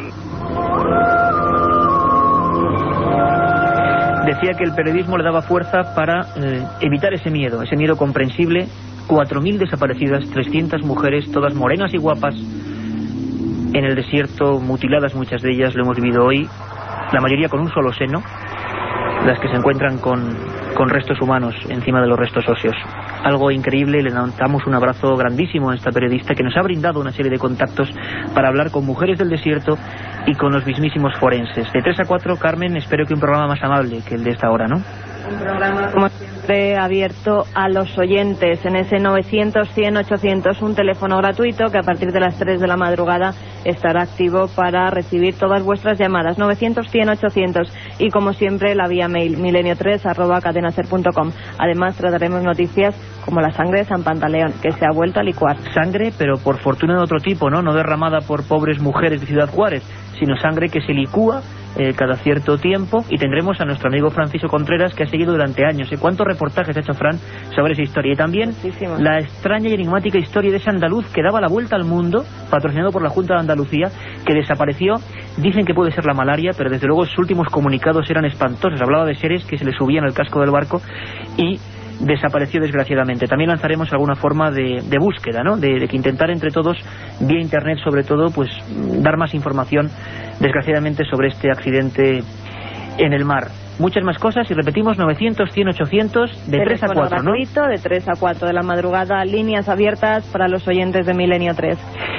[4.25, 8.67] Decía que el periodismo le daba fuerza para eh, evitar ese miedo, ese miedo comprensible.
[9.07, 12.35] 4.000 desaparecidas, 300 mujeres, todas morenas y guapas,
[13.73, 16.47] en el desierto, mutiladas muchas de ellas, lo hemos vivido hoy,
[17.11, 18.21] la mayoría con un solo seno,
[19.25, 20.37] las que se encuentran con,
[20.75, 22.75] con restos humanos encima de los restos óseos.
[23.23, 27.11] Algo increíble, le damos un abrazo grandísimo a esta periodista que nos ha brindado una
[27.11, 27.89] serie de contactos
[28.33, 29.77] para hablar con mujeres del desierto
[30.25, 31.71] y con los mismísimos forenses.
[31.71, 34.51] De 3 a 4, Carmen, espero que un programa más amable que el de esta
[34.51, 34.81] hora, ¿no?
[35.93, 42.11] Como siempre, abierto a los oyentes en ese 900-100-800, un teléfono gratuito que a partir
[42.11, 46.37] de las 3 de la madrugada estará activo para recibir todas vuestras llamadas.
[46.37, 47.69] 900-100-800
[47.99, 51.31] y, como siempre, la vía mail milenio3 arroba cadenaser.com.
[51.57, 55.57] Además, trataremos noticias como la sangre de San Pantaleón, que se ha vuelto a licuar.
[55.73, 57.61] Sangre, pero por fortuna de otro tipo, ¿no?
[57.61, 59.83] No derramada por pobres mujeres de Ciudad Juárez,
[60.19, 61.41] sino sangre que se licúa
[61.75, 65.65] eh, cada cierto tiempo y tendremos a nuestro amigo Francisco Contreras que ha seguido durante
[65.65, 65.91] años.
[65.91, 65.97] ¿eh?
[65.99, 67.17] ¿Cuántos reportajes ha hecho Fran
[67.55, 68.13] sobre esa historia?
[68.13, 68.51] Y también
[68.99, 72.91] la extraña y enigmática historia de ese andaluz que daba la vuelta al mundo, patrocinado
[72.91, 73.89] por la Junta de Andalucía,
[74.25, 74.95] que desapareció.
[75.37, 78.79] Dicen que puede ser la malaria, pero desde luego sus últimos comunicados eran espantosos.
[78.81, 80.81] Hablaba de seres que se le subían al casco del barco
[81.37, 81.59] y
[81.99, 83.27] desapareció desgraciadamente.
[83.27, 85.57] También lanzaremos alguna forma de, búsqueda, ¿no?
[85.57, 86.77] De, de, que intentar entre todos,
[87.19, 88.49] vía Internet sobre todo, pues
[89.01, 89.89] dar más información,
[90.39, 92.23] desgraciadamente, sobre este accidente
[92.97, 93.47] en el mar
[93.79, 97.33] muchas más cosas y repetimos 900, 100, 800 de 3 a 4, ¿no?
[97.33, 101.77] de 3 a 4 de la madrugada, líneas abiertas para los oyentes de Milenio 3.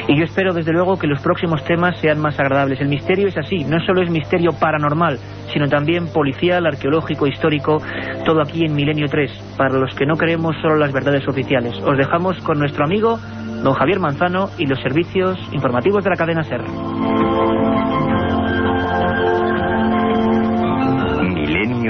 [0.08, 2.80] Y yo espero desde luego que los próximos temas sean más agradables.
[2.80, 5.18] El misterio es así, no solo es misterio paranormal,
[5.52, 7.78] sino también policial, arqueológico, histórico,
[8.24, 11.74] todo aquí en Milenio 3, para los que no creemos solo las verdades oficiales.
[11.78, 13.18] Os dejamos con nuestro amigo
[13.62, 16.62] don Javier Manzano y los servicios informativos de la cadena SER.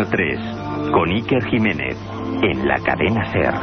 [0.05, 1.97] Milenio 3, con Iker Jiménez,
[2.43, 3.55] en la cadena SER.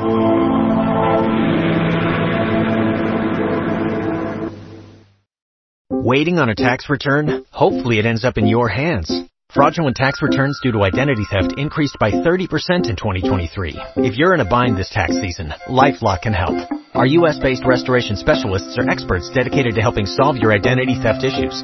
[5.89, 7.45] Waiting on a tax return?
[7.51, 9.11] Hopefully it ends up in your hands.
[9.53, 12.39] Fraudulent tax returns due to identity theft increased by 30%
[12.87, 13.77] in 2023.
[13.97, 16.55] If you're in a bind this tax season, LifeLock can help.
[16.93, 21.63] Our US-based restoration specialists are experts dedicated to helping solve your identity theft issues.